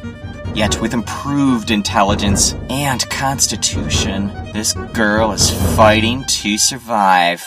Yet 0.56 0.82
with 0.82 0.94
improved 0.94 1.72
intelligence 1.72 2.56
and 2.70 3.08
constitution, 3.10 4.28
this 4.54 4.74
girl 4.94 5.32
is 5.32 5.52
fighting 5.76 6.24
to 6.26 6.58
survive. 6.58 7.44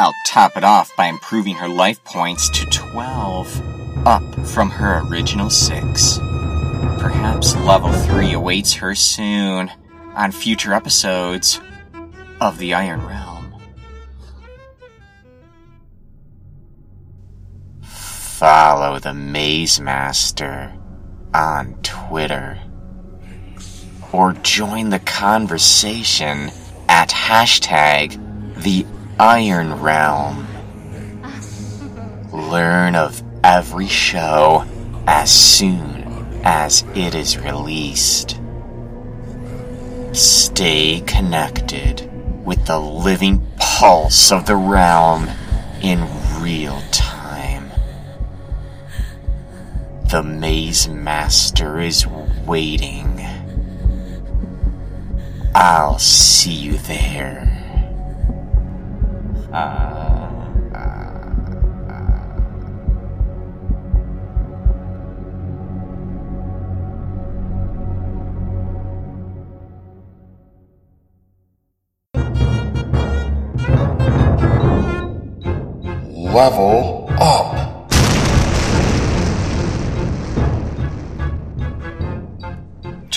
I'll 0.00 0.14
top 0.26 0.56
it 0.56 0.64
off 0.64 0.90
by 0.96 1.06
improving 1.06 1.54
her 1.56 1.68
life 1.68 2.02
points 2.02 2.48
to 2.50 2.66
12, 2.66 4.06
up 4.06 4.46
from 4.46 4.70
her 4.70 5.06
original 5.08 5.50
6. 5.50 6.18
Perhaps 6.98 7.54
level 7.56 7.92
3 7.92 8.32
awaits 8.32 8.72
her 8.74 8.94
soon 8.94 9.70
on 10.14 10.32
future 10.32 10.72
episodes 10.72 11.60
of 12.40 12.58
the 12.58 12.74
Iron 12.74 13.06
Realm. 13.06 13.33
Follow 18.44 18.98
the 18.98 19.14
Maze 19.14 19.80
Master 19.80 20.74
on 21.32 21.78
Twitter. 21.82 22.58
Or 24.12 24.34
join 24.34 24.90
the 24.90 24.98
conversation 24.98 26.50
at 26.86 27.08
hashtag 27.08 28.20
the 28.62 28.84
Iron 29.18 29.80
Realm. 29.80 30.46
Learn 32.34 32.94
of 32.94 33.22
every 33.42 33.88
show 33.88 34.66
as 35.06 35.32
soon 35.32 36.42
as 36.44 36.84
it 36.94 37.14
is 37.14 37.38
released. 37.38 38.38
Stay 40.12 41.02
connected 41.06 42.10
with 42.44 42.66
the 42.66 42.78
living 42.78 43.46
pulse 43.56 44.30
of 44.30 44.44
the 44.44 44.56
realm 44.56 45.30
in 45.80 46.06
real 46.42 46.78
time. 46.92 47.03
The 50.14 50.22
Maze 50.22 50.86
Master 50.86 51.80
is 51.80 52.06
waiting. 52.46 53.20
I'll 55.56 55.98
see 55.98 56.52
you 56.52 56.78
there. 56.78 57.50
Uh, 59.52 59.56
uh, 60.72 60.78
uh. 61.90 62.30
Level 76.32 77.08
up. 77.18 77.73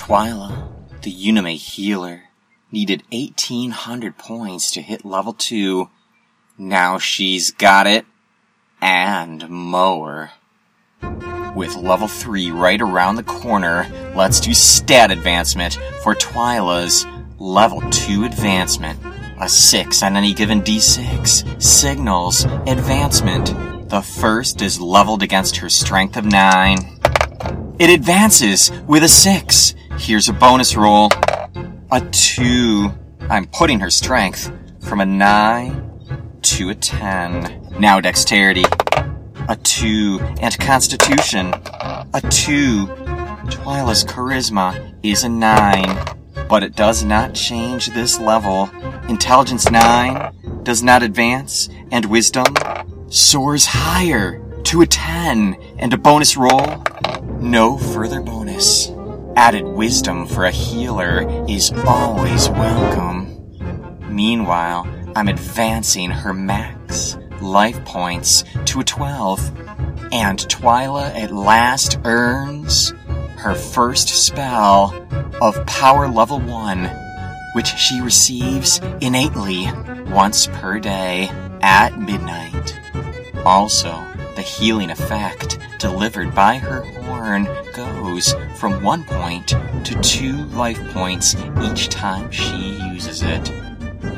Twyla, 0.08 0.70
the 1.02 1.12
Unime 1.12 1.58
healer, 1.58 2.30
needed 2.72 3.04
1800 3.12 4.17
points 4.17 4.72
to 4.72 4.82
hit 4.82 5.04
level 5.04 5.34
2. 5.34 5.89
Now 6.58 6.98
she's 6.98 7.52
got 7.52 7.88
it, 7.88 8.06
and 8.82 9.50
more. 9.50 10.32
With 11.54 11.76
level 11.76 12.08
3 12.08 12.52
right 12.52 12.80
around 12.80 13.17
the 13.17 13.24
corner, 13.24 13.86
let's 14.15 14.39
do 14.39 14.54
stat 14.54 15.12
advancement 15.12 15.78
for 16.04 16.15
Twyla's 16.15 17.06
level 17.38 17.82
2 17.91 18.24
advancement. 18.24 19.02
A 19.41 19.50
6 19.50 20.04
on 20.04 20.15
any 20.15 20.34
given 20.34 20.62
d6. 20.62 21.62
Signals 21.62 22.46
advancement. 22.65 23.48
The 23.89 24.02
first 24.02 24.62
is 24.62 24.80
leveled 24.80 25.22
against 25.22 25.58
her 25.58 25.67
strength 25.67 26.15
of 26.15 26.24
9. 26.24 26.78
It 27.78 27.89
advances 27.89 28.72
with 28.88 29.04
a 29.04 29.10
6. 29.10 29.76
Here's 30.00 30.30
a 30.30 30.34
bonus 30.34 30.76
roll. 30.76 31.10
A 31.92 32.02
2. 32.12 32.92
I'm 33.30 33.46
putting 33.48 33.80
her 33.80 33.90
strength 33.90 34.52
from 34.80 35.02
a 35.02 35.06
9 35.06 36.40
to 36.44 36.70
a 36.70 36.76
10. 36.76 37.76
Now 37.80 38.00
dexterity. 38.00 38.64
A 39.50 39.56
2. 39.56 40.20
And 40.40 40.58
constitution. 40.60 41.54
A 41.54 42.22
2. 42.30 42.86
Twyla's 43.50 44.06
charisma 44.06 44.94
is 45.04 45.24
a 45.24 45.30
9. 45.30 46.16
But 46.48 46.64
it 46.64 46.76
does 46.76 47.04
not 47.04 47.34
change 47.34 47.88
this 47.88 48.20
level. 48.20 48.70
Intelligence 49.10 49.70
9 49.70 50.62
does 50.64 50.84
not 50.84 51.04
advance, 51.04 51.70
and 51.92 52.06
wisdom 52.06 52.46
soars 53.10 53.66
higher 53.66 54.42
to 54.64 54.82
a 54.82 54.86
10 54.86 55.56
and 55.80 55.94
a 55.94 55.98
bonus 55.98 56.38
roll. 56.38 56.84
No 57.40 57.78
further 57.78 58.22
bonus. 58.22 58.92
Added 59.38 59.65
wisdom 59.65 60.26
for 60.26 60.45
a 60.45 60.52
healer 60.52 61.45
is 61.47 61.71
always 61.86 62.50
welcome. 62.50 63.38
Meanwhile, 64.10 64.88
I'm 65.15 65.28
advancing 65.28 66.10
her 66.10 66.34
max 66.34 67.15
life 67.39 67.86
points 67.86 68.43
to 68.65 68.80
a 68.80 68.84
12, 68.84 69.39
and 70.12 70.39
Twyla 70.39 71.15
at 71.15 71.32
last 71.32 72.00
earns 72.04 72.95
her 73.38 73.54
first 73.54 74.10
spell 74.10 75.08
of 75.39 75.63
power 75.67 76.08
level 76.08 76.39
1, 76.39 76.89
which 77.54 77.67
she 77.67 78.02
receives 78.02 78.80
innately 79.02 79.69
once 80.10 80.47
per 80.47 80.80
day 80.80 81.30
at 81.62 82.00
midnight. 82.00 82.76
Also, 83.45 83.91
the 84.36 84.41
healing 84.41 84.89
effect 84.89 85.60
delivered 85.78 86.34
by 86.34 86.58
her 86.58 86.84
goes 87.77 88.34
from 88.56 88.84
one 88.84 89.03
point 89.03 89.47
to 89.84 89.99
two 90.01 90.45
life 90.47 90.80
points 90.93 91.36
each 91.62 91.89
time 91.89 92.32
she 92.32 92.77
uses 92.91 93.21
it. 93.21 93.43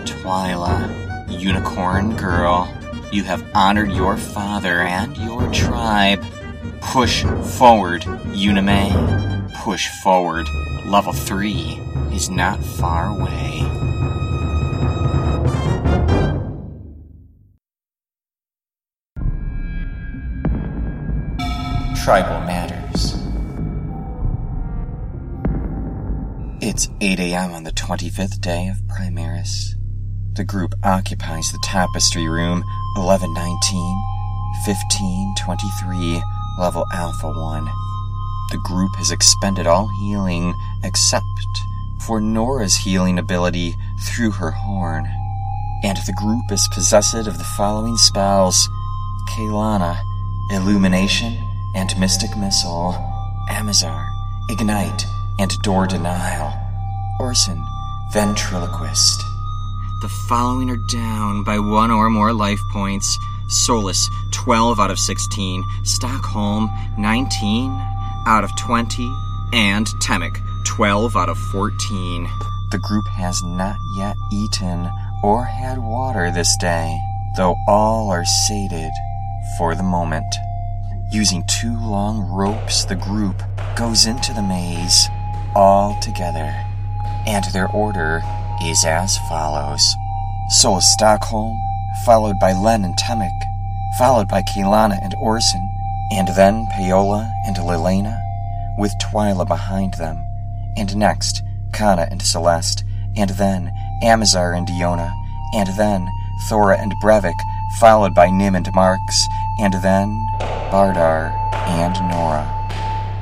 Twyla, 0.06 1.28
unicorn 1.30 2.16
girl, 2.16 2.74
you 3.12 3.24
have 3.24 3.44
honored 3.54 3.92
your 3.92 4.18
father 4.18 4.82
and 4.82 5.18
your 5.18 5.52
tribe. 5.52 6.24
Push 6.82 7.24
forward, 7.58 8.04
Unime. 8.34 9.54
Push 9.56 9.90
forward. 10.04 10.48
Level 10.86 11.14
3 11.14 11.80
is 12.14 12.30
not 12.30 12.64
far 12.64 13.08
away. 13.10 13.60
Tribal 22.04 22.40
Matters. 22.48 22.79
It's 26.72 26.88
8 27.02 27.20
a.m. 27.20 27.54
on 27.54 27.64
the 27.64 27.72
25th 27.72 28.40
day 28.42 28.68
of 28.68 28.78
Primaris. 28.84 29.74
The 30.36 30.44
group 30.44 30.76
occupies 30.84 31.52
the 31.52 31.58
tapestry 31.64 32.30
room 32.30 32.64
1119, 32.96 33.34
1523, 34.68 36.22
level 36.60 36.86
Alpha 36.94 37.28
1. 37.28 37.66
The 38.52 38.62
group 38.64 38.96
has 38.98 39.10
expended 39.10 39.66
all 39.66 39.90
healing 40.00 40.54
except 40.84 41.26
for 42.06 42.22
Nora's 42.22 42.78
healing 42.78 43.18
ability 43.18 43.76
through 44.06 44.34
her 44.34 44.52
horn. 44.52 45.08
And 45.84 45.98
the 45.98 46.14
group 46.22 46.52
is 46.52 46.70
possessed 46.72 47.16
of 47.16 47.40
the 47.40 47.52
following 47.58 47.98
spells 47.98 48.70
Kaylana, 49.32 50.00
Illumination, 50.52 51.36
and 51.76 52.00
Mystic 52.00 52.38
Missile, 52.38 52.94
Amazar, 53.50 54.08
Ignite, 54.52 55.04
and 55.40 55.58
Door 55.62 55.88
Denial, 55.88 56.52
Orson, 57.18 57.66
Ventriloquist. 58.12 59.24
The 60.02 60.10
following 60.28 60.70
are 60.70 60.86
down 60.92 61.46
by 61.46 61.58
one 61.60 61.92
or 61.92 62.10
more 62.10 62.34
life 62.34 62.60
points 62.74 63.18
Solus, 63.48 64.10
12 64.34 64.82
out 64.82 64.92
of 64.92 65.00
16, 65.00 65.64
Stockholm, 65.86 66.70
19 66.98 67.72
out 68.28 68.44
of 68.44 68.54
20, 68.58 69.10
and 69.54 69.88
Temek, 70.04 70.36
12 70.66 71.16
out 71.16 71.30
of 71.30 71.38
14. 71.54 72.30
The 72.72 72.80
group 72.80 73.08
has 73.08 73.42
not 73.42 73.78
yet 73.98 74.18
eaten 74.34 74.90
or 75.24 75.46
had 75.46 75.78
water 75.78 76.32
this 76.32 76.54
day, 76.58 77.00
though 77.38 77.56
all 77.66 78.12
are 78.12 78.26
sated 78.26 78.92
for 79.58 79.74
the 79.74 79.84
moment. 79.84 80.36
Using 81.14 81.46
two 81.62 81.80
long 81.80 82.30
ropes, 82.30 82.84
the 82.84 82.96
group 82.96 83.42
goes 83.78 84.06
into 84.06 84.34
the 84.34 84.44
maze 84.44 85.08
all 85.60 85.94
together, 86.00 86.56
and 87.28 87.44
their 87.52 87.68
order 87.68 88.22
is 88.64 88.86
as 88.86 89.18
follows. 89.28 89.84
Solus 90.62 90.86
Stockholm, 90.94 91.60
followed 92.06 92.40
by 92.40 92.54
Len 92.54 92.86
and 92.86 92.96
Temek, 92.98 93.38
followed 93.98 94.30
by 94.30 94.42
Kaylana 94.42 94.98
and 95.04 95.14
Orson, 95.22 95.70
and 96.14 96.30
then 96.30 96.66
Paola 96.72 97.30
and 97.46 97.58
Lilena, 97.58 98.18
with 98.78 98.94
Twyla 99.04 99.46
behind 99.46 99.96
them, 99.96 100.24
and 100.78 100.96
next 100.96 101.44
Kana 101.74 102.08
and 102.10 102.22
Celeste, 102.22 102.86
and 103.18 103.32
then 103.32 103.70
Amazar 104.02 104.54
and 104.54 104.66
Diona, 104.66 105.12
and 105.54 105.68
then 105.78 106.08
Thora 106.48 106.78
and 106.80 106.94
Brevik, 107.04 107.38
followed 107.82 108.16
by 108.16 108.30
Nim 108.30 108.56
and 108.56 108.70
Marks, 108.74 109.28
and 109.60 109.74
then 109.84 110.26
Bardar 110.72 111.34
and 111.68 111.96
Nora. 112.10 112.59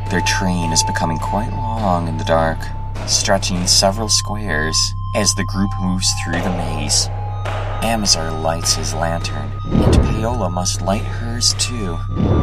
Their 0.10 0.22
train 0.22 0.72
is 0.72 0.84
becoming 0.84 1.17
quite 1.17 1.52
long 1.52 2.08
in 2.08 2.17
the 2.17 2.24
dark, 2.24 2.60
stretching 3.08 3.67
several 3.67 4.08
squares 4.08 4.78
as 5.13 5.36
the 5.36 5.43
group 5.43 5.70
moves 5.82 6.10
through 6.24 6.41
the 6.41 6.50
maze. 6.50 7.10
Amazar 7.84 8.32
lights 8.32 8.74
his 8.74 8.93
lantern, 8.93 9.52
and 9.65 9.93
Paola 9.93 10.50
must 10.50 10.82
light 10.82 11.04
hers 11.04 11.54
too. 11.56 11.98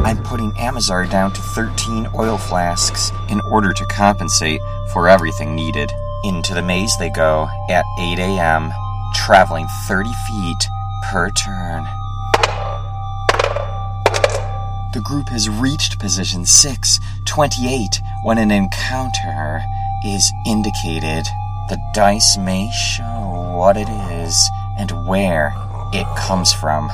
I'm 0.05 0.21
putting 0.23 0.55
Amazar 0.59 1.07
down 1.07 1.33
to 1.33 1.41
13 1.41 2.07
oil 2.15 2.37
flasks 2.37 3.11
in 3.29 3.41
order 3.41 3.73
to 3.73 3.85
compensate 3.87 4.61
for 4.93 5.09
everything 5.09 5.55
needed. 5.55 5.91
Into 6.23 6.53
the 6.53 6.61
maze 6.61 6.95
they 6.99 7.09
go 7.09 7.47
at 7.69 7.85
8 7.99 8.19
a.m., 8.19 8.71
traveling 9.15 9.67
30 9.87 10.11
feet 10.27 10.67
per 11.11 11.31
turn. 11.31 11.87
The 14.95 15.01
group 15.01 15.27
has 15.27 15.49
reached 15.49 15.99
position 15.99 16.45
628 16.45 18.01
when 18.23 18.37
an 18.37 18.49
encounter 18.49 19.61
is 20.05 20.31
indicated. 20.47 21.25
The 21.67 21.77
dice 21.93 22.37
may 22.37 22.71
show 22.71 23.55
what 23.57 23.75
it 23.75 23.89
is 23.89 24.49
and 24.79 25.05
where 25.05 25.51
it 25.91 26.07
comes 26.15 26.53
from. 26.53 26.89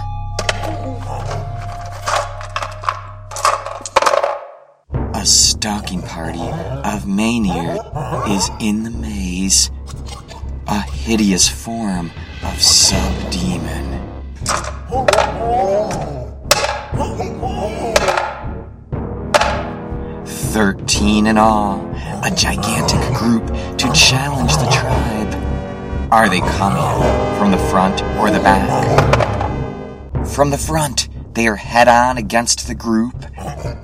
A 5.13 5.23
stalking 5.23 6.01
party 6.01 6.49
of 6.83 7.05
Maynard 7.05 7.81
is 8.31 8.49
in 8.59 8.81
the 8.81 8.89
maze, 8.89 9.69
a 10.65 10.81
hideous 10.81 11.47
form 11.47 12.09
of 12.43 12.59
sub-demon. 12.59 14.01
Thirteen 20.51 21.27
in 21.27 21.37
all, 21.37 21.79
a 22.25 22.29
gigantic 22.35 22.99
group 23.15 23.47
to 23.77 23.89
challenge 23.93 24.51
the 24.57 24.69
tribe. 24.69 25.33
Are 26.11 26.27
they 26.27 26.41
coming 26.41 27.39
from 27.39 27.51
the 27.51 27.57
front 27.69 28.03
or 28.19 28.29
the 28.29 28.39
back? 28.39 28.67
From 30.27 30.49
the 30.49 30.57
front, 30.57 31.07
they 31.35 31.47
are 31.47 31.55
head 31.55 31.87
on 31.87 32.17
against 32.17 32.67
the 32.67 32.75
group, 32.75 33.15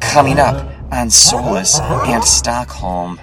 coming 0.02 0.40
up 0.40 0.70
on 0.92 1.10
Solus 1.10 1.80
and 1.80 2.22
Stockholm. 2.22 3.18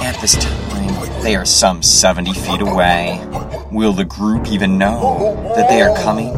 At 0.00 0.18
this 0.22 0.42
time, 0.42 1.22
they 1.22 1.36
are 1.36 1.44
some 1.44 1.82
70 1.82 2.32
feet 2.32 2.62
away. 2.62 3.22
Will 3.70 3.92
the 3.92 4.06
group 4.06 4.46
even 4.48 4.78
know 4.78 5.52
that 5.56 5.68
they 5.68 5.82
are 5.82 5.94
coming, 5.98 6.32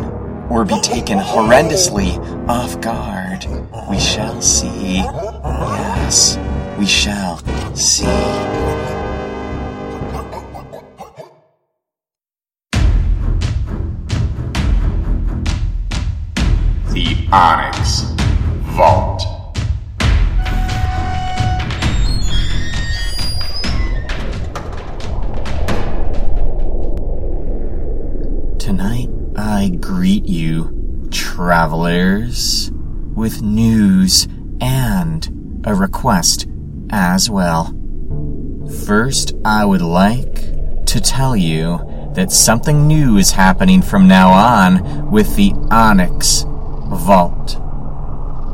or 0.50 0.64
be 0.64 0.80
taken 0.80 1.18
horrendously 1.18 2.18
off 2.48 2.80
guard? 2.80 3.46
We 3.90 3.98
shall 3.98 4.40
see. 4.40 4.96
Yes, 4.96 6.38
we 6.78 6.86
shall 6.86 7.38
see. 7.74 8.04
The 16.92 17.28
Onyx 17.32 18.02
Vault. 18.76 19.33
Greet 30.24 30.34
you, 30.34 31.08
travelers, 31.10 32.70
with 33.14 33.42
news 33.42 34.26
and 34.60 35.62
a 35.64 35.74
request 35.74 36.46
as 36.90 37.30
well. 37.30 37.74
First, 38.86 39.34
I 39.44 39.64
would 39.64 39.82
like 39.82 40.86
to 40.86 41.00
tell 41.00 41.36
you 41.36 41.78
that 42.14 42.32
something 42.32 42.86
new 42.86 43.16
is 43.18 43.32
happening 43.32 43.82
from 43.82 44.08
now 44.08 44.30
on 44.30 45.10
with 45.10 45.36
the 45.36 45.52
Onyx 45.70 46.44
Vault. 46.46 47.60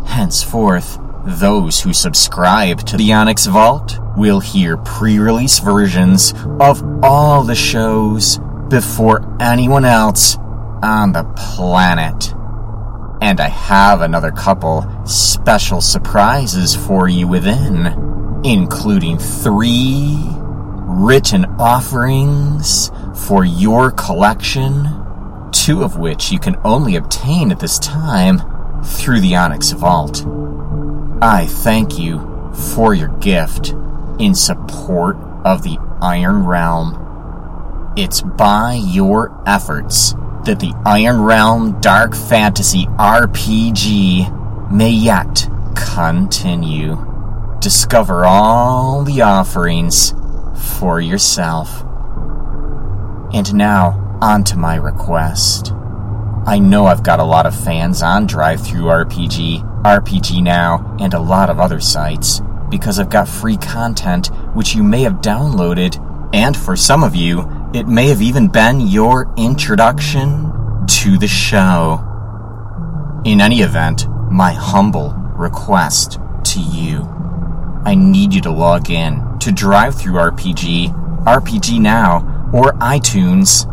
Henceforth, 0.09 0.99
those 1.25 1.81
who 1.81 1.93
subscribe 1.93 2.85
to 2.87 2.97
the 2.97 3.13
Onyx 3.13 3.47
Vault 3.47 3.99
will 4.17 4.41
hear 4.41 4.77
pre 4.77 5.19
release 5.19 5.59
versions 5.59 6.33
of 6.61 6.83
all 7.03 7.43
the 7.45 7.55
shows 7.55 8.39
before 8.69 9.37
anyone 9.41 9.85
else 9.85 10.37
on 10.83 11.13
the 11.13 11.25
planet. 11.37 12.35
And 13.23 13.39
I 13.41 13.49
have 13.49 14.01
another 14.01 14.31
couple 14.31 14.87
special 15.07 15.81
surprises 15.81 16.75
for 16.75 17.09
you 17.09 17.29
within, 17.29 18.41
including 18.45 19.19
three 19.19 20.19
written 20.27 21.45
offerings 21.59 22.91
for 23.15 23.45
your 23.45 23.91
collection, 23.91 24.89
two 25.53 25.83
of 25.83 25.99
which 25.99 26.33
you 26.33 26.39
can 26.39 26.57
only 26.65 26.97
obtain 26.97 27.53
at 27.53 27.61
this 27.61 27.79
time 27.79 28.41
through 28.83 29.21
the 29.21 29.37
Onyx 29.37 29.73
Vault. 29.73 30.25
I 31.21 31.47
thank 31.47 31.99
you 31.99 32.53
for 32.73 32.95
your 32.95 33.09
gift 33.19 33.75
in 34.19 34.35
support 34.35 35.17
of 35.45 35.63
the 35.63 35.79
Iron 36.01 36.47
Realm. 36.47 37.93
It's 37.97 38.23
by 38.23 38.81
your 38.83 39.43
efforts 39.47 40.15
that 40.45 40.61
the 40.61 40.73
Iron 40.87 41.21
Realm 41.21 41.81
Dark 41.81 42.15
Fantasy 42.15 42.87
RPG 42.87 44.71
may 44.71 44.91
yet 44.91 45.49
continue. 45.75 47.07
Discover 47.61 48.25
all 48.25 49.05
the 49.05 49.21
offerings 49.21 50.15
for 50.79 51.01
yourself. 51.01 51.83
And 53.33 53.55
now, 53.55 54.19
on 54.21 54.45
to 54.45 54.57
my 54.57 54.77
request. 54.77 55.73
I 56.47 56.59
know 56.59 56.87
I've 56.87 57.03
got 57.03 57.21
a 57.21 57.25
lot 57.25 57.47
of 57.47 57.55
fans 57.55 58.03
on 58.03 58.27
DriveThruRPG, 58.27 59.83
RPG 59.83 60.43
Now, 60.43 60.97
and 60.99 61.15
a 61.15 61.21
lot 61.21 61.51
of 61.51 61.61
other 61.61 61.81
sites 61.81 62.41
because 62.71 62.99
I've 62.99 63.11
got 63.11 63.29
free 63.29 63.57
content 63.57 64.29
which 64.55 64.75
you 64.75 64.83
may 64.83 65.03
have 65.03 65.15
downloaded, 65.15 65.99
and 66.33 66.57
for 66.57 66.77
some 66.77 67.03
of 67.03 67.15
you, 67.15 67.43
it 67.73 67.87
may 67.87 68.09
have 68.09 68.23
even 68.23 68.49
been 68.49 68.81
your 68.81 69.33
introduction 69.37 70.53
to 70.87 71.19
the 71.19 71.29
show. 71.29 72.07
In 73.25 73.41
any 73.41 73.61
event, 73.61 74.07
my 74.31 74.53
humble 74.53 75.11
request 75.37 76.19
to 76.45 76.61
you 76.61 77.09
I 77.85 77.95
need 77.95 78.35
you 78.35 78.43
to 78.43 78.51
log 78.51 78.91
in 78.91 79.39
to 79.39 79.51
DriveThruRPG, 79.51 81.25
RPG 81.25 81.81
Now, 81.81 82.51
or 82.53 82.73
iTunes, 82.75 83.67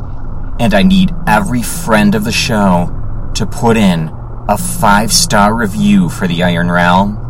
and 0.61 0.73
I 0.73 0.81
need 0.81 1.13
every 1.27 1.61
friend 1.61 2.15
of 2.15 2.23
the 2.23 2.31
show 2.31 2.89
to 3.35 3.45
put 3.45 3.75
in 3.75 4.09
a 4.47 4.57
five 4.57 5.11
star 5.11 5.53
review 5.53 6.09
for 6.09 6.25
the 6.25 6.43
Iron 6.43 6.71
Realm 6.71 7.23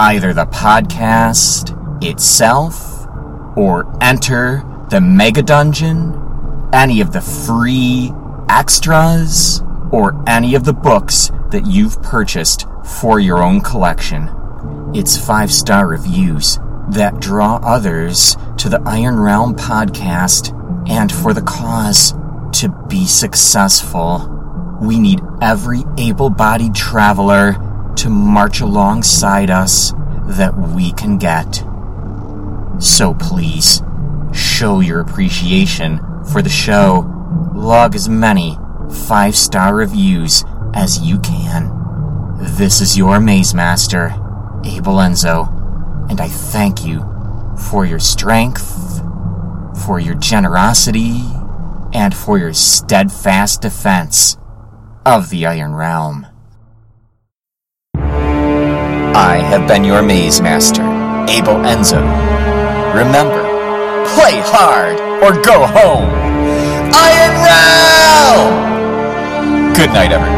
either 0.00 0.32
the 0.32 0.46
podcast 0.46 1.72
itself 2.02 3.06
or 3.56 3.86
enter 4.02 4.64
the 4.88 5.00
Mega 5.00 5.42
Dungeon, 5.42 6.68
any 6.72 7.00
of 7.00 7.12
the 7.12 7.20
free 7.20 8.12
extras, 8.48 9.60
or 9.90 10.22
any 10.28 10.54
of 10.54 10.64
the 10.64 10.72
books 10.72 11.32
that 11.50 11.66
you've 11.66 12.00
purchased 12.02 12.66
for 12.84 13.18
your 13.18 13.42
own 13.42 13.60
collection. 13.60 14.30
It's 14.94 15.16
five 15.16 15.52
star 15.52 15.88
reviews 15.88 16.58
that 16.90 17.18
draw 17.18 17.56
others 17.64 18.36
to 18.58 18.68
the 18.68 18.80
Iron 18.86 19.18
Realm 19.18 19.56
podcast 19.56 20.52
and 20.88 21.10
for 21.10 21.34
the 21.34 21.42
cause 21.42 22.12
to 22.60 22.68
be 22.88 23.06
successful. 23.06 24.32
We 24.80 25.00
need 25.00 25.20
every 25.42 25.82
able 25.98 26.30
bodied 26.30 26.76
traveler 26.76 27.56
to 27.96 28.08
march 28.08 28.60
alongside 28.60 29.50
us 29.50 29.92
that 30.28 30.56
we 30.56 30.92
can 30.92 31.18
get. 31.18 31.64
So 32.78 33.14
please, 33.14 33.82
show 34.36 34.80
your 34.80 35.00
appreciation 35.00 36.00
for 36.30 36.42
the 36.42 36.48
show. 36.48 37.10
Log 37.54 37.94
as 37.94 38.08
many 38.08 38.56
five 39.08 39.34
star 39.34 39.74
reviews 39.74 40.44
as 40.74 41.00
you 41.00 41.18
can. 41.18 41.72
This 42.38 42.80
is 42.80 42.96
your 42.96 43.18
Maze 43.18 43.54
Master, 43.54 44.08
Abel 44.64 44.96
Enzo, 44.96 45.48
and 46.10 46.20
I 46.20 46.28
thank 46.28 46.84
you 46.84 47.04
for 47.70 47.86
your 47.86 47.98
strength, 47.98 49.00
for 49.84 49.98
your 49.98 50.14
generosity, 50.14 51.22
and 51.92 52.14
for 52.14 52.38
your 52.38 52.52
steadfast 52.52 53.62
defense 53.62 54.36
of 55.06 55.30
the 55.30 55.46
Iron 55.46 55.74
Realm. 55.74 56.26
I 57.94 59.38
have 59.38 59.66
been 59.66 59.82
your 59.82 60.02
maze 60.02 60.42
master, 60.42 60.82
Abel 61.28 61.54
Enzo. 61.64 62.02
Remember, 62.94 63.45
play 64.14 64.40
hard 64.44 65.00
or 65.22 65.32
go 65.42 65.66
home. 65.66 66.08
Iron 66.94 67.34
Realm! 67.46 68.66
Good 69.74 69.90
night, 69.90 70.12
everyone. 70.12 70.35